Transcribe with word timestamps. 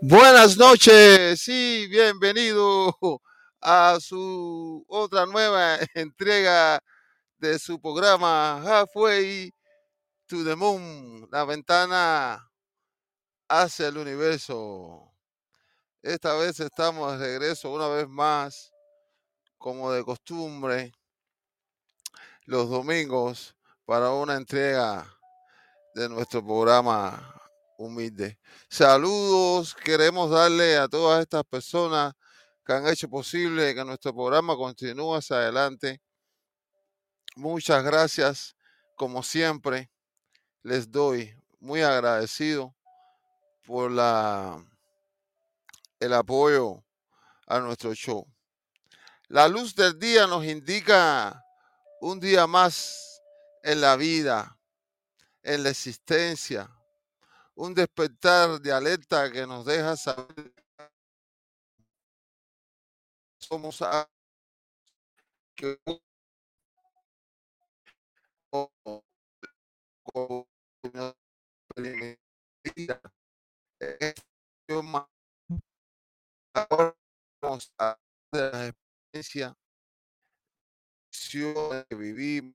Buenas 0.00 0.56
noches 0.56 1.48
y 1.48 1.88
bienvenido 1.88 2.96
a 3.60 3.98
su 4.00 4.84
otra 4.86 5.26
nueva 5.26 5.76
entrega 5.94 6.80
de 7.38 7.58
su 7.58 7.80
programa 7.80 8.62
Halfway 8.62 9.52
to 10.28 10.44
the 10.44 10.54
Moon, 10.54 11.28
la 11.32 11.44
ventana 11.44 12.48
hacia 13.48 13.88
el 13.88 13.98
universo. 13.98 15.12
Esta 16.00 16.34
vez 16.34 16.60
estamos 16.60 17.18
de 17.18 17.26
regreso 17.26 17.72
una 17.72 17.88
vez 17.88 18.08
más, 18.08 18.70
como 19.58 19.90
de 19.90 20.04
costumbre, 20.04 20.92
los 22.44 22.70
domingos 22.70 23.56
para 23.84 24.12
una 24.12 24.36
entrega 24.36 25.12
de 25.96 26.08
nuestro 26.08 26.44
programa 26.44 27.37
humilde. 27.78 28.38
Saludos, 28.68 29.74
queremos 29.74 30.30
darle 30.30 30.76
a 30.76 30.88
todas 30.88 31.22
estas 31.22 31.44
personas 31.44 32.12
que 32.66 32.72
han 32.74 32.86
hecho 32.86 33.08
posible 33.08 33.74
que 33.74 33.84
nuestro 33.84 34.12
programa 34.12 34.56
continúe 34.56 35.14
hacia 35.14 35.36
adelante. 35.36 36.02
Muchas 37.36 37.82
gracias, 37.84 38.56
como 38.96 39.22
siempre, 39.22 39.90
les 40.62 40.90
doy 40.90 41.34
muy 41.60 41.80
agradecido 41.80 42.74
por 43.64 43.90
la, 43.90 44.62
el 46.00 46.12
apoyo 46.12 46.84
a 47.46 47.60
nuestro 47.60 47.94
show. 47.94 48.26
La 49.28 49.46
luz 49.46 49.74
del 49.74 49.98
día 49.98 50.26
nos 50.26 50.44
indica 50.44 51.44
un 52.00 52.18
día 52.18 52.46
más 52.46 53.22
en 53.62 53.80
la 53.80 53.94
vida, 53.96 54.58
en 55.42 55.62
la 55.62 55.70
existencia, 55.70 56.70
un 57.58 57.74
despertar 57.74 58.60
de 58.60 58.72
alerta 58.72 59.32
que 59.32 59.46
nos 59.46 59.66
deja 59.66 59.96
saber 59.96 60.54
somos 63.40 63.82
a- 63.82 64.10
que 65.56 65.78
ahora 76.54 76.96
vamos 77.42 77.72
a 77.78 77.98
de 78.32 78.40
las 78.52 78.74
experiencias 78.74 79.56
que 81.88 81.96
vivimos 81.96 82.54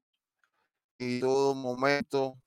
y 0.99 1.21
todo 1.21 1.55
momento 1.55 2.41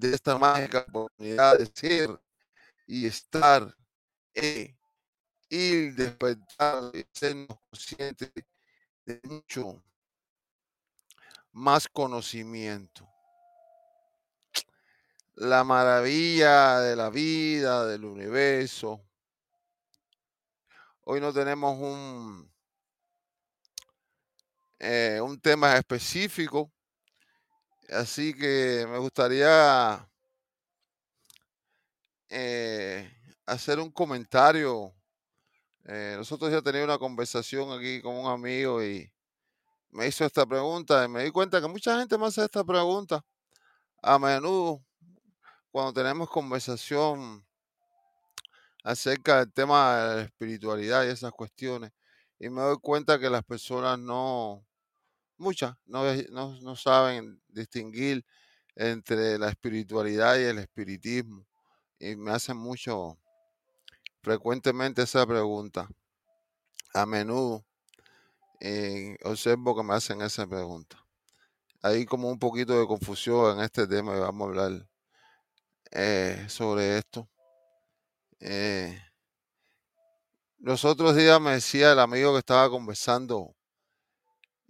de 0.00 0.14
esta 0.14 0.38
mágica 0.38 0.86
oportunidad 0.88 1.58
de 1.58 1.66
ser 1.66 2.20
y 2.86 3.06
estar 3.06 3.76
eh, 4.32 4.74
y 5.50 5.90
despertar 5.90 6.90
y 6.94 7.06
sernos 7.12 7.58
conscientes 7.68 8.32
de 9.04 9.20
mucho 9.24 9.84
más 11.52 11.86
conocimiento. 11.86 13.06
La 15.34 15.64
maravilla 15.64 16.80
de 16.80 16.96
la 16.96 17.10
vida, 17.10 17.86
del 17.86 18.04
universo. 18.04 19.02
Hoy 21.02 21.20
no 21.20 21.32
tenemos 21.32 21.78
un, 21.78 22.50
eh, 24.78 25.20
un 25.22 25.38
tema 25.40 25.76
específico, 25.76 26.72
así 27.90 28.34
que 28.34 28.86
me 28.88 28.98
gustaría 28.98 30.08
eh, 32.28 33.10
hacer 33.46 33.78
un 33.78 33.90
comentario. 33.90 34.94
Eh, 35.84 36.14
nosotros 36.16 36.52
ya 36.52 36.62
teníamos 36.62 36.88
una 36.88 36.98
conversación 36.98 37.72
aquí 37.72 38.00
con 38.00 38.14
un 38.14 38.30
amigo 38.30 38.82
y 38.82 39.10
me 39.90 40.06
hizo 40.06 40.24
esta 40.24 40.46
pregunta 40.46 41.04
y 41.04 41.08
me 41.08 41.24
di 41.24 41.30
cuenta 41.30 41.60
que 41.60 41.68
mucha 41.68 41.98
gente 41.98 42.16
me 42.18 42.26
hace 42.26 42.44
esta 42.44 42.62
pregunta 42.64 43.24
a 44.02 44.18
menudo 44.18 44.84
cuando 45.70 45.92
tenemos 45.92 46.30
conversación 46.30 47.44
acerca 48.84 49.38
del 49.38 49.52
tema 49.52 49.96
de 49.96 50.16
la 50.16 50.22
espiritualidad 50.22 51.04
y 51.04 51.08
esas 51.08 51.32
cuestiones. 51.32 51.92
Y 52.38 52.48
me 52.50 52.62
doy 52.62 52.78
cuenta 52.80 53.18
que 53.18 53.28
las 53.30 53.44
personas 53.44 53.98
no, 53.98 54.64
muchas, 55.40 55.76
no, 55.86 56.04
no, 56.30 56.60
no 56.60 56.76
saben 56.76 57.40
distinguir 57.48 58.24
entre 58.76 59.38
la 59.38 59.48
espiritualidad 59.48 60.38
y 60.38 60.44
el 60.44 60.58
espiritismo. 60.58 61.46
Y 61.98 62.16
me 62.16 62.30
hacen 62.32 62.56
mucho, 62.56 63.18
frecuentemente 64.22 65.02
esa 65.02 65.26
pregunta. 65.26 65.88
A 66.94 67.06
menudo 67.06 67.64
eh, 68.60 69.16
observo 69.24 69.76
que 69.76 69.82
me 69.82 69.94
hacen 69.94 70.20
esa 70.22 70.46
pregunta. 70.46 71.04
Hay 71.82 72.04
como 72.06 72.28
un 72.30 72.38
poquito 72.38 72.78
de 72.78 72.86
confusión 72.86 73.58
en 73.58 73.64
este 73.64 73.86
tema 73.86 74.16
y 74.16 74.20
vamos 74.20 74.46
a 74.46 74.50
hablar 74.50 74.88
eh, 75.92 76.46
sobre 76.48 76.98
esto. 76.98 77.28
Eh, 78.40 79.00
los 80.58 80.84
otros 80.84 81.16
días 81.16 81.40
me 81.40 81.52
decía 81.52 81.92
el 81.92 81.98
amigo 81.98 82.32
que 82.32 82.40
estaba 82.40 82.68
conversando 82.68 83.56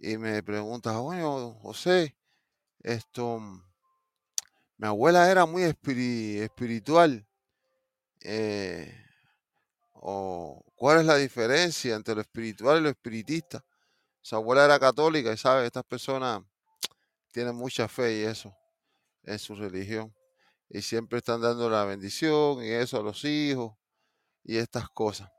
y 0.01 0.17
me 0.17 0.43
pregunta, 0.43 0.99
bueno, 0.99 1.53
José, 1.61 2.17
esto, 2.81 3.39
mi 4.77 4.87
abuela 4.87 5.29
era 5.31 5.45
muy 5.45 5.63
espiri- 5.63 6.41
espiritual. 6.41 7.25
eh, 8.21 8.93
o 9.93 10.63
cuál 10.75 10.99
es 11.01 11.05
la 11.05 11.15
diferencia 11.17 11.95
entre 11.95 12.15
lo 12.15 12.21
espiritual 12.21 12.79
y 12.79 12.83
lo 12.83 12.89
espiritista. 12.89 13.63
Su 14.21 14.35
abuela 14.37 14.65
era 14.65 14.79
católica 14.79 15.33
y 15.33 15.37
sabe, 15.37 15.65
estas 15.67 15.85
personas 15.85 16.43
tienen 17.33 17.55
mucha 17.55 17.87
fe 17.89 18.19
y 18.19 18.23
eso 18.23 18.55
en 19.23 19.39
su 19.39 19.55
religión. 19.55 20.13
Y 20.69 20.81
siempre 20.83 21.19
están 21.19 21.41
dando 21.41 21.69
la 21.69 21.85
bendición 21.85 22.63
y 22.63 22.69
eso 22.71 22.99
a 22.99 23.03
los 23.03 23.25
hijos 23.25 23.73
y 24.43 24.57
estas 24.57 24.89
cosas. 24.89 25.29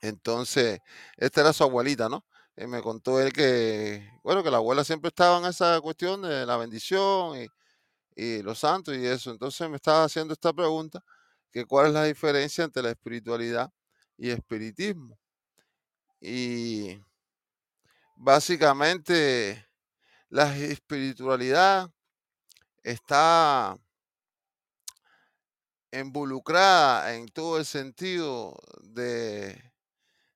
Entonces, 0.00 0.80
esta 1.16 1.40
era 1.40 1.52
su 1.52 1.64
abuelita, 1.64 2.08
¿no? 2.08 2.24
Y 2.56 2.66
me 2.66 2.82
contó 2.82 3.20
él 3.20 3.32
que, 3.32 4.08
bueno, 4.22 4.44
que 4.44 4.50
la 4.50 4.58
abuela 4.58 4.84
siempre 4.84 5.08
estaba 5.08 5.38
en 5.38 5.46
esa 5.46 5.80
cuestión 5.80 6.22
de 6.22 6.46
la 6.46 6.56
bendición 6.56 7.36
y, 8.16 8.42
los 8.42 8.60
santos 8.60 8.96
y 8.96 9.04
eso. 9.06 9.32
Entonces 9.32 9.68
me 9.68 9.76
estaba 9.76 10.04
haciendo 10.04 10.34
esta 10.34 10.52
pregunta, 10.52 11.02
que 11.50 11.64
cuál 11.66 11.88
es 11.88 11.92
la 11.94 12.04
diferencia 12.04 12.64
entre 12.64 12.82
la 12.82 12.90
espiritualidad 12.90 13.72
y 14.16 14.30
espiritismo. 14.30 15.18
Y 16.20 17.00
básicamente 18.16 19.66
la 20.28 20.56
espiritualidad 20.56 21.90
está 22.84 23.76
involucrada 25.90 27.14
en 27.14 27.26
todo 27.28 27.58
el 27.58 27.64
sentido 27.64 28.56
de 28.82 29.60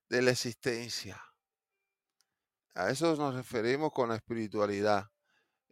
la 0.09 0.31
existencia. 0.31 1.28
A 2.79 2.91
eso 2.91 3.13
nos 3.17 3.35
referimos 3.35 3.91
con 3.91 4.07
la 4.07 4.15
espiritualidad. 4.15 5.11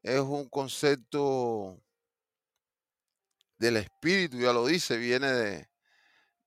Es 0.03 0.19
un 0.19 0.49
concepto 0.49 1.81
del 3.57 3.77
espíritu, 3.77 4.37
ya 4.37 4.51
lo 4.51 4.65
dice, 4.65 4.97
viene 4.97 5.31
de, 5.31 5.69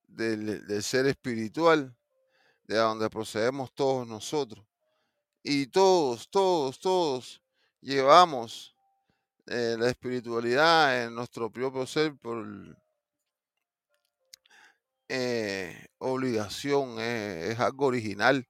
del, 0.03 0.83
ser 0.83 1.07
espiritual, 1.07 1.97
de 2.65 2.75
donde 2.75 3.09
procedemos 3.09 3.73
todos 3.73 4.07
nosotros. 4.07 4.63
Y 5.41 5.65
todos, 5.65 6.29
todos, 6.29 6.79
todos 6.79 7.41
llevamos 7.79 8.75
eh, 9.47 9.75
la 9.79 9.89
espiritualidad 9.89 11.05
en 11.05 11.15
nuestro 11.15 11.51
propio 11.51 11.87
ser 11.87 12.15
por 12.19 12.45
eh, 15.09 15.87
obligación, 15.97 16.97
eh, 16.99 17.49
es 17.51 17.59
algo 17.59 17.87
original, 17.87 18.47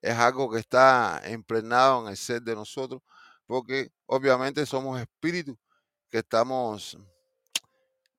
es 0.00 0.16
algo 0.16 0.50
que 0.50 0.60
está 0.60 1.22
impregnado 1.30 2.02
en 2.02 2.08
el 2.08 2.16
ser 2.16 2.42
de 2.42 2.54
nosotros, 2.54 3.02
porque 3.46 3.90
obviamente 4.06 4.64
somos 4.66 5.00
espíritus 5.00 5.56
que 6.08 6.18
estamos 6.18 6.96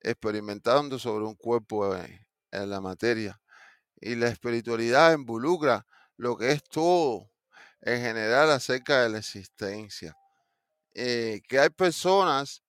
experimentando 0.02 0.98
sobre 1.00 1.26
un 1.26 1.36
cuerpo 1.36 1.96
en 1.96 2.70
la 2.70 2.82
materia. 2.82 3.40
Y 4.00 4.16
la 4.16 4.30
espiritualidad 4.30 5.14
involucra 5.14 5.86
lo 6.18 6.38
que 6.38 6.52
es 6.52 6.64
todo 6.64 7.30
en 7.82 8.02
general 8.02 8.52
acerca 8.52 9.02
de 9.02 9.10
la 9.10 9.20
existencia. 9.20 10.16
Eh, 10.94 11.42
que 11.48 11.60
hay 11.60 11.70
personas 11.70 12.64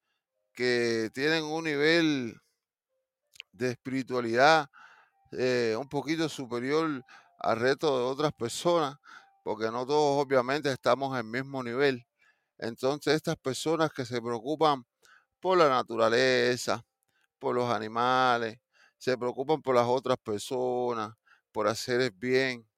que 0.52 1.10
tienen 1.12 1.44
un 1.44 1.64
nivel 1.64 2.36
de 3.52 3.70
espiritualidad 3.70 4.68
eh, 5.32 5.74
un 5.78 5.88
poquito 5.88 6.28
superior 6.28 7.04
al 7.42 7.60
resto 7.60 7.98
de 7.98 8.04
otras 8.04 8.32
personas, 8.32 8.96
porque 9.42 9.70
no 9.70 9.84
todos 9.86 10.24
obviamente 10.24 10.70
estamos 10.70 11.12
en 11.12 11.18
el 11.18 11.24
mismo 11.24 11.62
nivel. 11.62 12.06
Entonces 12.58 13.14
estas 13.14 13.36
personas 13.36 13.92
que 13.92 14.04
se 14.04 14.22
preocupan 14.22 14.86
por 15.40 15.58
la 15.58 15.68
naturaleza, 15.68 16.84
por 17.38 17.56
los 17.56 17.70
animales, 17.70 18.58
se 18.98 19.18
preocupan 19.18 19.60
por 19.62 19.74
las 19.74 19.86
otras 19.88 20.18
personas, 20.18 21.14
por 21.50 21.66
hacer 21.66 22.00
el 22.00 22.12
bien, 22.12 22.68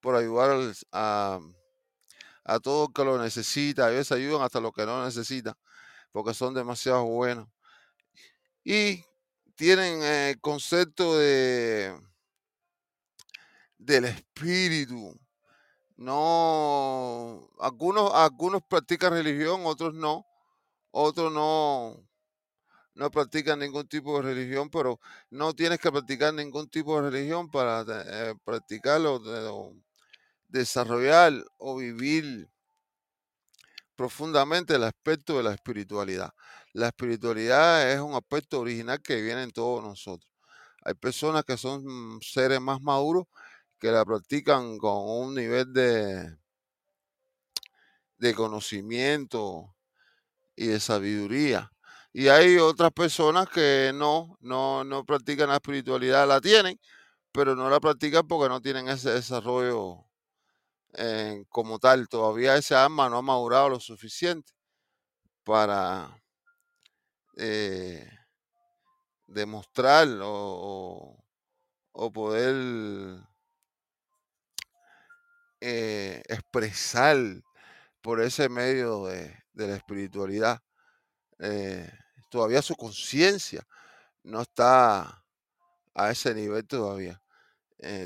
por 0.00 0.16
ayudar 0.16 0.74
a, 0.92 1.38
a 2.44 2.60
todo 2.60 2.86
el 2.88 2.92
que 2.92 3.04
lo 3.04 3.22
necesita. 3.22 3.88
Veces 3.88 4.12
ayudan 4.12 4.42
hasta 4.42 4.60
los 4.60 4.72
que 4.72 4.84
no 4.84 5.04
necesitan, 5.04 5.54
porque 6.12 6.34
son 6.34 6.54
demasiado 6.54 7.04
buenos. 7.04 7.48
Y 8.64 9.04
tienen 9.54 10.02
el 10.02 10.40
concepto 10.40 11.16
de 11.16 11.96
del 13.84 14.06
espíritu. 14.06 15.18
No, 15.96 17.48
algunos, 17.60 18.12
algunos 18.14 18.62
practican 18.62 19.12
religión, 19.12 19.62
otros 19.64 19.94
no. 19.94 20.26
Otros 20.90 21.32
no, 21.32 21.96
no 22.94 23.10
practican 23.10 23.58
ningún 23.58 23.86
tipo 23.88 24.16
de 24.16 24.22
religión, 24.34 24.70
pero 24.70 25.00
no 25.30 25.52
tienes 25.54 25.78
que 25.78 25.90
practicar 25.90 26.32
ningún 26.34 26.68
tipo 26.68 27.00
de 27.00 27.10
religión 27.10 27.50
para 27.50 27.84
eh, 27.88 28.34
practicarlo, 28.44 29.20
desarrollar 30.48 31.32
o 31.58 31.76
vivir 31.76 32.48
profundamente 33.96 34.74
el 34.74 34.84
aspecto 34.84 35.36
de 35.36 35.44
la 35.44 35.52
espiritualidad. 35.54 36.32
La 36.72 36.88
espiritualidad 36.88 37.92
es 37.92 38.00
un 38.00 38.14
aspecto 38.14 38.60
original 38.60 39.00
que 39.00 39.20
viene 39.20 39.44
en 39.44 39.52
todos 39.52 39.82
nosotros. 39.82 40.30
Hay 40.82 40.94
personas 40.94 41.44
que 41.44 41.56
son 41.56 42.20
seres 42.20 42.60
más 42.60 42.80
maduros 42.80 43.26
que 43.84 43.92
la 43.92 44.02
practican 44.02 44.78
con 44.78 44.96
un 44.96 45.34
nivel 45.34 45.70
de, 45.74 46.38
de 48.16 48.34
conocimiento 48.34 49.76
y 50.56 50.68
de 50.68 50.80
sabiduría. 50.80 51.70
Y 52.10 52.28
hay 52.28 52.56
otras 52.56 52.92
personas 52.92 53.46
que 53.50 53.92
no, 53.94 54.38
no, 54.40 54.84
no 54.84 55.04
practican 55.04 55.50
la 55.50 55.56
espiritualidad, 55.56 56.26
la 56.26 56.40
tienen, 56.40 56.80
pero 57.30 57.54
no 57.54 57.68
la 57.68 57.78
practican 57.78 58.26
porque 58.26 58.48
no 58.48 58.62
tienen 58.62 58.88
ese 58.88 59.10
desarrollo 59.10 60.06
eh, 60.94 61.44
como 61.50 61.78
tal. 61.78 62.08
Todavía 62.08 62.56
ese 62.56 62.74
alma 62.74 63.10
no 63.10 63.18
ha 63.18 63.22
madurado 63.22 63.68
lo 63.68 63.80
suficiente 63.80 64.54
para 65.42 66.22
eh, 67.36 68.08
demostrar 69.26 70.08
o, 70.22 71.22
poder 72.14 73.33
eh, 75.66 76.22
expresar 76.28 77.16
por 78.02 78.20
ese 78.20 78.48
medio 78.48 79.06
de, 79.06 79.34
la 79.54 79.76
espiritualidad. 79.76 80.60
todavía 82.30 82.62
su 82.62 82.74
conciencia 82.76 83.66
no 84.22 84.42
está 84.42 85.24
a 85.94 86.10
ese 86.10 86.34
nivel 86.34 86.66
todavía. 86.66 87.20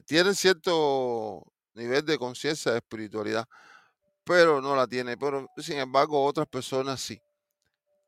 tienen 0.06 0.34
cierto 0.34 1.44
nivel 1.74 2.04
de 2.04 2.18
conciencia, 2.18 2.72
de 2.72 2.78
espiritualidad, 2.78 3.46
pero 4.24 4.60
no 4.60 4.76
la 4.76 4.86
tiene. 4.86 5.16
Pero 5.16 5.48
sin 5.56 5.78
embargo, 5.78 6.22
otras 6.22 6.46
personas 6.46 7.00
sí. 7.00 7.20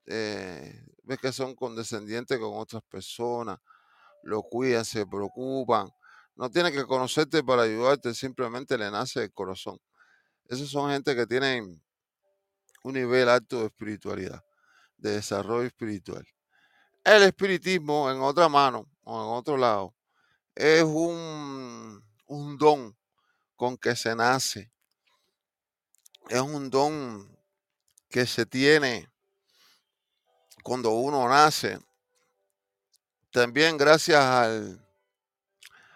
Eh, 0.07 0.85
ves 1.05 1.19
que 1.19 1.33
son 1.33 1.55
condescendientes 1.55 2.39
con 2.39 2.59
otras 2.59 2.83
personas, 2.83 3.59
lo 4.23 4.43
cuidan, 4.43 4.85
se 4.85 5.07
preocupan. 5.07 5.89
No 6.41 6.51
tiene 6.51 6.73
que 6.73 6.87
conocerte 6.87 7.45
para 7.45 7.65
ayudarte, 7.65 8.15
simplemente 8.15 8.79
le 8.79 8.91
nace 8.91 9.25
el 9.25 9.31
corazón. 9.31 9.79
Esas 10.49 10.69
son 10.69 10.91
gente 10.91 11.15
que 11.15 11.27
tienen 11.27 11.85
un 12.83 12.95
nivel 12.95 13.29
alto 13.29 13.59
de 13.61 13.67
espiritualidad, 13.67 14.43
de 14.97 15.17
desarrollo 15.17 15.67
espiritual. 15.67 16.27
El 17.05 17.25
espiritismo, 17.25 18.11
en 18.11 18.23
otra 18.23 18.49
mano 18.49 18.91
o 19.05 19.23
en 19.23 19.39
otro 19.39 19.59
lado, 19.59 19.95
es 20.55 20.83
un, 20.83 22.03
un 22.25 22.57
don 22.57 22.97
con 23.55 23.77
que 23.77 23.95
se 23.95 24.17
nace. 24.17 24.73
Es 26.31 26.41
un 26.41 26.71
don 26.71 27.39
que 28.09 28.25
se 28.25 28.47
tiene 28.47 29.11
cuando 30.63 30.89
uno 30.93 31.29
nace. 31.29 31.79
También 33.31 33.77
gracias 33.77 34.25
al, 34.25 34.90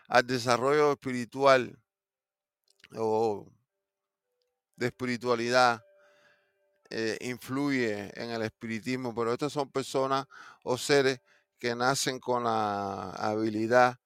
al 0.08 0.26
desarrollo 0.26 0.92
espiritual 0.92 1.78
o 2.96 3.46
de 4.76 4.86
espiritualidad 4.86 5.84
eh, 6.90 7.18
influye 7.22 8.12
en 8.20 8.30
el 8.30 8.42
espiritismo, 8.42 9.14
pero 9.14 9.32
estas 9.32 9.52
son 9.52 9.70
personas 9.70 10.26
o 10.62 10.76
seres 10.76 11.20
que 11.58 11.74
nacen 11.74 12.20
con 12.20 12.44
la 12.44 13.10
habilidad 13.12 13.98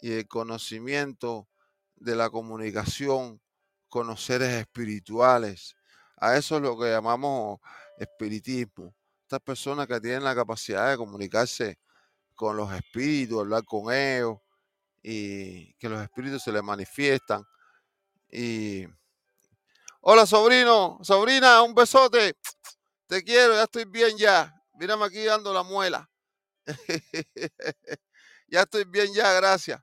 y 0.00 0.12
el 0.12 0.28
conocimiento 0.28 1.48
de 1.96 2.14
la 2.14 2.30
comunicación 2.30 3.40
con 3.88 4.06
los 4.06 4.24
seres 4.24 4.52
espirituales. 4.52 5.76
A 6.16 6.36
eso 6.36 6.56
es 6.56 6.62
lo 6.62 6.78
que 6.78 6.90
llamamos 6.90 7.60
espiritismo. 7.98 8.94
Estas 9.22 9.40
personas 9.40 9.86
que 9.86 10.00
tienen 10.00 10.24
la 10.24 10.34
capacidad 10.34 10.90
de 10.90 10.96
comunicarse 10.96 11.78
con 12.34 12.56
los 12.56 12.72
espíritus, 12.72 13.40
hablar 13.40 13.64
con 13.64 13.92
ellos 13.92 14.38
y 15.06 15.74
que 15.74 15.88
los 15.88 16.02
espíritus 16.02 16.42
se 16.42 16.50
les 16.50 16.62
manifiestan. 16.62 17.44
Y 18.32 18.86
hola 20.00 20.24
sobrino, 20.24 20.98
sobrina, 21.02 21.62
un 21.62 21.74
besote. 21.74 22.34
Te 23.06 23.22
quiero, 23.22 23.54
ya 23.54 23.64
estoy 23.64 23.84
bien 23.84 24.16
ya. 24.16 24.52
Mírame 24.74 25.04
aquí 25.04 25.22
dando 25.24 25.52
la 25.52 25.62
muela. 25.62 26.10
ya 28.48 28.62
estoy 28.62 28.84
bien 28.84 29.12
ya, 29.12 29.30
gracias. 29.34 29.78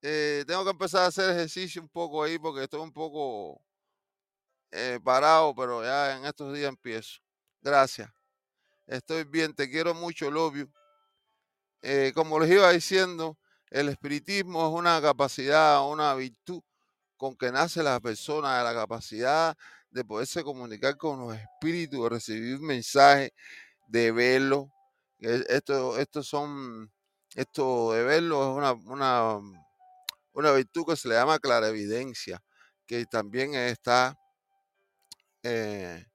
Eh, 0.00 0.44
tengo 0.46 0.64
que 0.64 0.70
empezar 0.70 1.02
a 1.02 1.06
hacer 1.06 1.30
ejercicio 1.30 1.82
un 1.82 1.88
poco 1.88 2.22
ahí 2.22 2.38
porque 2.38 2.62
estoy 2.62 2.80
un 2.80 2.92
poco 2.92 3.60
eh, 4.70 5.00
parado, 5.02 5.54
pero 5.56 5.82
ya 5.82 6.16
en 6.16 6.24
estos 6.24 6.54
días 6.54 6.68
empiezo. 6.68 7.20
Gracias. 7.60 8.08
Estoy 8.86 9.24
bien, 9.24 9.54
te 9.54 9.68
quiero 9.68 9.92
mucho, 9.92 10.30
love 10.30 10.68
eh, 11.82 12.12
como 12.14 12.38
les 12.38 12.50
iba 12.50 12.70
diciendo, 12.70 13.36
el 13.72 13.88
espiritismo 13.88 14.68
es 14.68 14.74
una 14.74 15.00
capacidad, 15.00 15.86
una 15.88 16.14
virtud 16.14 16.62
con 17.16 17.36
que 17.36 17.50
nace 17.52 17.82
la 17.82 18.00
persona, 18.00 18.62
la 18.62 18.74
capacidad 18.74 19.56
de 19.90 20.04
poderse 20.04 20.42
comunicar 20.42 20.96
con 20.96 21.20
los 21.20 21.36
espíritus, 21.36 22.08
recibir 22.08 22.58
mensajes, 22.60 23.30
de 23.88 24.12
verlo. 24.12 24.70
Esto, 25.18 25.98
esto 25.98 26.22
son, 26.22 26.90
esto 27.34 27.92
de 27.92 28.02
verlo 28.02 28.42
es 28.42 28.56
una, 28.56 28.72
una 28.72 29.40
una 30.32 30.52
virtud 30.52 30.86
que 30.86 30.96
se 30.96 31.08
le 31.08 31.14
llama 31.14 31.38
clarevidencia, 31.38 32.42
que 32.86 33.04
también 33.06 33.54
está 33.54 34.18
eh, 35.42 36.06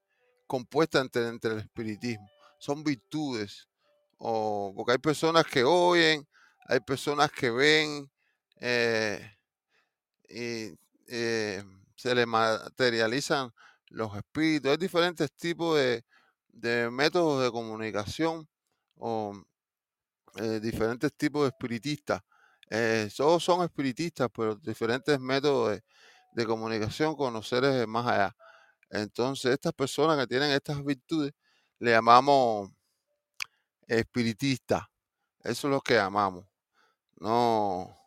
compuesta 0.46 1.00
entre, 1.00 1.28
entre, 1.28 1.52
el 1.54 1.60
espiritismo. 1.60 2.28
Son 2.60 2.84
virtudes, 2.84 3.68
o, 4.18 4.74
porque 4.76 4.94
hay 4.94 4.98
personas 4.98 5.46
que 5.46 5.64
oyen, 5.64 6.28
hay 6.68 6.80
personas 6.82 7.32
que 7.32 7.50
ven 7.52 8.12
eh, 8.60 9.38
y 10.30 10.74
eh, 11.08 11.64
se 11.96 12.16
le 12.16 12.26
materializan 12.26 13.52
los 13.88 14.16
espíritus. 14.16 14.72
Hay 14.72 14.78
diferentes 14.78 15.32
tipos 15.34 15.78
de, 15.78 16.04
de 16.50 16.90
métodos 16.90 17.44
de 17.44 17.52
comunicación 17.52 18.48
o 18.96 19.34
diferentes 20.62 21.12
tipos 21.16 21.44
de 21.44 21.48
espiritistas 21.50 22.22
eh, 22.70 23.10
todos 23.16 23.44
son 23.44 23.64
espiritistas, 23.64 24.30
pero 24.34 24.56
diferentes 24.56 25.20
métodos 25.20 25.80
de, 26.34 26.46
comunicación 26.46 27.16
con 27.16 27.34
los 27.34 27.48
seres 27.48 27.88
más 27.88 28.06
allá. 28.08 28.36
Entonces, 28.90 29.54
estas 29.54 29.74
personas 29.74 30.18
que 30.20 30.28
tienen 30.28 30.52
estas 30.52 30.84
virtudes, 30.84 31.34
le 31.80 31.92
llamamos 31.92 32.72
espiritistas. 33.88 34.84
Eso 35.44 35.68
es 35.68 35.72
lo 35.72 35.82
que 35.82 35.96
llamamos. 35.96 36.46
No, 37.18 37.98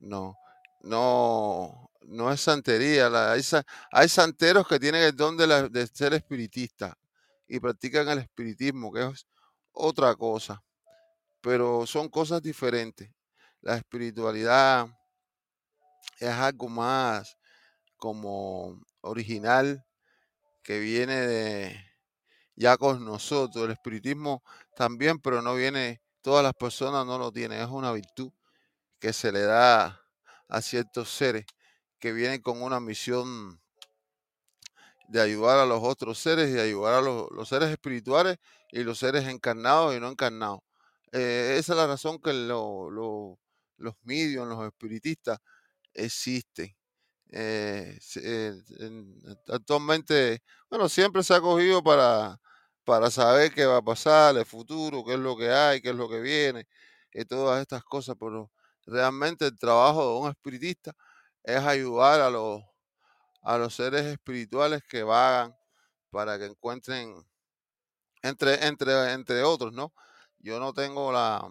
no, 0.00 0.36
no, 0.82 1.90
no 2.02 2.32
es 2.32 2.40
santería. 2.40 3.10
hay, 3.92 4.08
santeros 4.08 4.66
que 4.68 4.78
tienen 4.78 5.02
el 5.02 5.16
don 5.16 5.36
de, 5.36 5.68
de 5.68 5.86
ser 5.86 6.14
espiritistas 6.14 6.94
y 7.48 7.58
practican 7.60 8.08
el 8.08 8.18
espiritismo, 8.18 8.92
que 8.92 9.06
es 9.06 9.26
otra 9.72 10.14
cosa. 10.14 10.62
Pero 11.40 11.86
son 11.86 12.08
cosas 12.08 12.42
diferentes 12.42 13.10
la 13.62 13.76
espiritualidad 13.76 14.86
es 16.18 16.30
algo 16.30 16.68
más 16.68 17.36
como 17.96 18.80
original 19.02 19.84
que 20.62 20.78
viene 20.78 21.14
de 21.14 21.76
ya 22.56 22.76
con 22.76 23.04
nosotros. 23.04 23.64
El 23.64 23.72
espiritismo 23.72 24.42
también, 24.76 25.18
pero 25.18 25.42
no 25.42 25.54
viene, 25.54 26.02
todas 26.22 26.42
las 26.42 26.54
personas 26.54 27.04
no 27.06 27.18
lo 27.18 27.32
tienen, 27.32 27.60
es 27.60 27.68
una 27.68 27.92
virtud 27.92 28.32
que 29.00 29.12
se 29.12 29.32
le 29.32 29.42
da 29.42 30.02
a 30.48 30.62
ciertos 30.62 31.10
seres 31.10 31.46
que 32.00 32.12
vienen 32.12 32.42
con 32.42 32.62
una 32.62 32.80
misión 32.80 33.60
de 35.08 35.20
ayudar 35.20 35.58
a 35.58 35.66
los 35.66 35.80
otros 35.82 36.18
seres 36.18 36.50
y 36.54 36.58
ayudar 36.58 36.94
a 36.94 37.00
los, 37.02 37.48
seres 37.48 37.70
espirituales 37.70 38.36
y 38.70 38.84
los 38.84 38.98
seres 38.98 39.26
encarnados 39.26 39.94
y 39.96 40.00
no 40.00 40.08
encarnados. 40.08 40.60
Eh, 41.12 41.56
esa 41.58 41.72
es 41.72 41.78
la 41.78 41.86
razón 41.88 42.20
que 42.20 42.32
lo- 42.32 42.90
lo- 42.90 43.38
los 43.78 43.94
medios, 44.02 44.46
los 44.46 44.64
espiritistas 44.66 45.38
existen. 45.94 46.76
Eh, 47.30 47.98
eh, 48.16 48.54
en- 48.80 49.16
actualmente, 49.48 50.42
bueno, 50.70 50.88
siempre 50.88 51.22
se 51.24 51.34
ha 51.34 51.40
cogido 51.40 51.82
para, 51.82 52.38
para 52.84 53.10
saber 53.10 53.52
qué 53.54 53.66
va 53.66 53.78
a 53.78 53.82
pasar, 53.82 54.36
el 54.36 54.46
futuro, 54.46 55.04
qué 55.04 55.14
es 55.14 55.20
lo 55.20 55.36
que 55.36 55.50
hay, 55.50 55.80
qué 55.82 55.90
es 55.90 55.96
lo 55.96 56.08
que 56.08 56.20
viene, 56.20 56.66
y 57.12 57.24
todas 57.26 57.60
estas 57.62 57.84
cosas, 57.84 58.16
pero 58.20 58.50
realmente 58.86 59.46
el 59.46 59.58
trabajo 59.58 60.02
de 60.14 60.20
un 60.22 60.30
espiritista 60.30 60.92
es 61.44 61.58
ayudar 61.60 62.20
a 62.20 62.30
los, 62.30 62.62
a 63.42 63.58
los 63.58 63.74
seres 63.74 64.06
espirituales 64.06 64.82
que 64.88 65.02
vagan 65.04 65.56
para 66.10 66.38
que 66.38 66.46
encuentren, 66.46 67.14
entre, 68.22 68.66
entre, 68.66 69.12
entre 69.12 69.42
otros, 69.42 69.72
¿no? 69.72 69.92
Yo 70.38 70.58
no 70.60 70.72
tengo 70.72 71.12
la, 71.12 71.48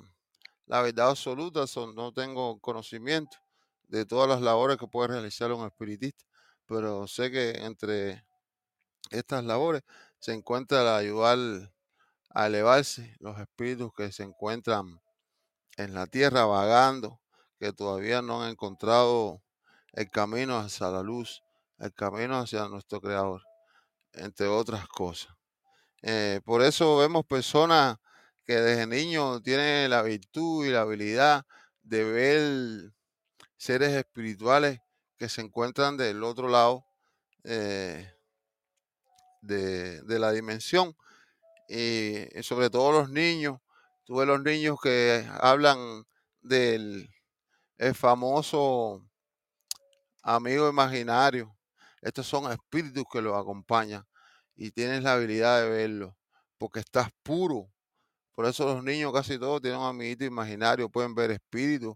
la 0.67 0.81
verdad 0.81 1.09
absoluta, 1.11 1.67
son- 1.67 1.95
no 1.95 2.13
tengo 2.13 2.59
conocimiento 2.61 3.37
de 3.83 4.05
todas 4.05 4.29
las 4.29 4.41
labores 4.41 4.77
que 4.77 4.87
puede 4.87 5.09
realizar 5.09 5.51
un 5.53 5.65
espiritista, 5.67 6.25
pero 6.65 7.07
sé 7.07 7.31
que 7.31 7.51
entre 7.65 8.25
estas 9.11 9.43
labores 9.45 9.83
se 10.19 10.33
encuentra 10.33 10.81
el 10.83 10.87
ayudar 10.89 11.37
a 12.31 12.47
elevarse 12.47 13.15
los 13.19 13.39
espíritus 13.39 13.91
que 13.95 14.11
se 14.11 14.23
encuentran 14.23 15.01
en 15.79 15.93
la 15.93 16.07
tierra 16.07 16.43
vagando, 16.43 17.21
que 17.57 17.71
todavía 17.71 18.21
no 18.21 18.43
han 18.43 18.51
encontrado 18.51 19.41
el 19.93 20.11
camino 20.11 20.57
hacia 20.57 20.89
la 20.89 21.01
luz, 21.01 21.41
el 21.77 21.93
camino 21.93 22.37
hacia 22.37 22.67
nuestro 22.67 22.99
Creador, 22.99 23.43
entre 24.11 24.47
otras 24.47 24.87
cosas. 24.89 25.33
Eh, 26.01 26.41
por 26.43 26.61
eso 26.63 26.97
vemos 26.97 27.25
personas 27.25 27.97
que 28.45 28.55
desde 28.55 28.87
niños 28.87 29.41
tienen 29.41 29.89
la 29.89 30.01
virtud 30.01 30.65
y 30.65 30.71
la 30.71 30.81
habilidad 30.81 31.45
de 31.81 32.03
ver 32.03 32.91
seres 33.55 33.93
espirituales 33.93 34.79
que 35.17 35.29
se 35.29 35.41
encuentran 35.41 35.95
del 35.95 36.23
otro 36.23 36.49
lado 36.49 36.85
eh, 37.45 38.11
de, 39.41 40.01
de 40.01 40.19
la 40.19 40.33
dimensión. 40.33 40.93
Y, 41.69 42.37
y 42.37 42.43
sobre 42.43 42.69
todo 42.69 42.91
los 42.91 43.09
niños, 43.09 43.59
tuve 44.09 44.25
los 44.25 44.41
niños 44.41 44.79
que 44.81 45.23
hablan 45.39 46.03
del 46.41 47.07
el 47.77 47.93
famoso 47.93 49.07
amigo 50.23 50.67
imaginario. 50.67 51.55
Estos 52.01 52.25
son 52.25 52.51
espíritus 52.51 53.03
que 53.13 53.21
los 53.21 53.37
acompañan 53.37 54.03
y 54.55 54.71
tienes 54.71 55.03
la 55.03 55.13
habilidad 55.13 55.61
de 55.61 55.69
verlo, 55.69 56.17
porque 56.57 56.79
estás 56.79 57.09
puro. 57.21 57.71
Por 58.33 58.47
eso 58.47 58.65
los 58.65 58.83
niños 58.83 59.13
casi 59.13 59.37
todos 59.37 59.61
tienen 59.61 59.79
un 59.79 59.85
amiguito 59.85 60.25
imaginario, 60.25 60.89
pueden 60.89 61.13
ver 61.13 61.29
espíritus 61.29 61.95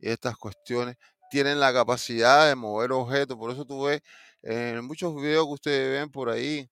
y 0.00 0.10
estas 0.10 0.36
cuestiones. 0.36 0.96
Tienen 1.30 1.60
la 1.60 1.72
capacidad 1.72 2.48
de 2.48 2.56
mover 2.56 2.90
objetos. 2.90 3.36
Por 3.36 3.52
eso 3.52 3.64
tú 3.64 3.84
ves 3.84 4.02
en 4.42 4.84
muchos 4.84 5.14
videos 5.14 5.46
que 5.46 5.52
ustedes 5.52 6.00
ven 6.00 6.10
por 6.10 6.28
ahí 6.28 6.68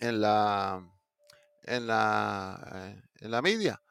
en 0.00 0.20
la 0.20 0.95
en 1.66 1.86
la 1.86 2.60
eh, 2.96 3.02
en 3.26 3.30
la 3.30 3.42
media, 3.42 3.82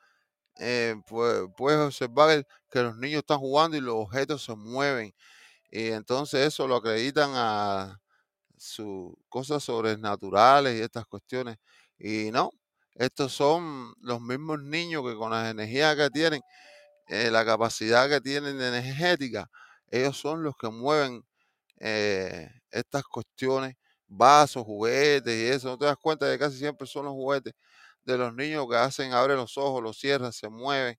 eh, 0.59 0.95
puedes 1.07 1.79
observar 1.79 2.47
que 2.71 2.81
los 2.83 2.97
niños 2.97 3.19
están 3.19 3.39
jugando 3.39 3.77
y 3.77 3.81
los 3.81 3.95
objetos 3.95 4.43
se 4.45 4.55
mueven. 4.55 5.13
Y 5.71 5.89
entonces 5.91 6.47
eso 6.47 6.67
lo 6.67 6.77
acreditan 6.77 7.31
a 7.35 7.99
sus 8.57 9.13
cosas 9.29 9.63
sobrenaturales 9.63 10.77
y 10.79 10.81
estas 10.83 11.05
cuestiones. 11.07 11.57
Y 11.99 12.31
no, 12.31 12.51
estos 12.95 13.33
son 13.33 13.93
los 14.01 14.21
mismos 14.21 14.61
niños 14.63 15.03
que 15.09 15.15
con 15.17 15.31
las 15.31 15.51
energías 15.51 15.95
que 15.97 16.09
tienen, 16.11 16.41
eh, 17.07 17.31
la 17.31 17.45
capacidad 17.45 18.09
que 18.09 18.21
tienen 18.21 18.61
energética, 18.61 19.49
ellos 19.89 20.17
son 20.19 20.43
los 20.43 20.55
que 20.57 20.69
mueven 20.69 21.23
estas 22.71 23.03
cuestiones, 23.05 23.75
vasos, 24.17 24.63
juguetes 24.65 25.33
y 25.35 25.47
eso. 25.47 25.69
No 25.69 25.77
te 25.77 25.85
das 25.85 25.97
cuenta 25.97 26.25
de 26.25 26.33
que 26.37 26.45
casi 26.45 26.57
siempre 26.57 26.87
son 26.87 27.05
los 27.05 27.13
juguetes 27.13 27.53
de 28.05 28.17
los 28.17 28.33
niños 28.33 28.67
que 28.69 28.75
hacen, 28.77 29.13
abren 29.13 29.37
los 29.37 29.57
ojos, 29.57 29.81
los 29.83 29.97
cierran, 29.99 30.33
se 30.33 30.49
mueven, 30.49 30.97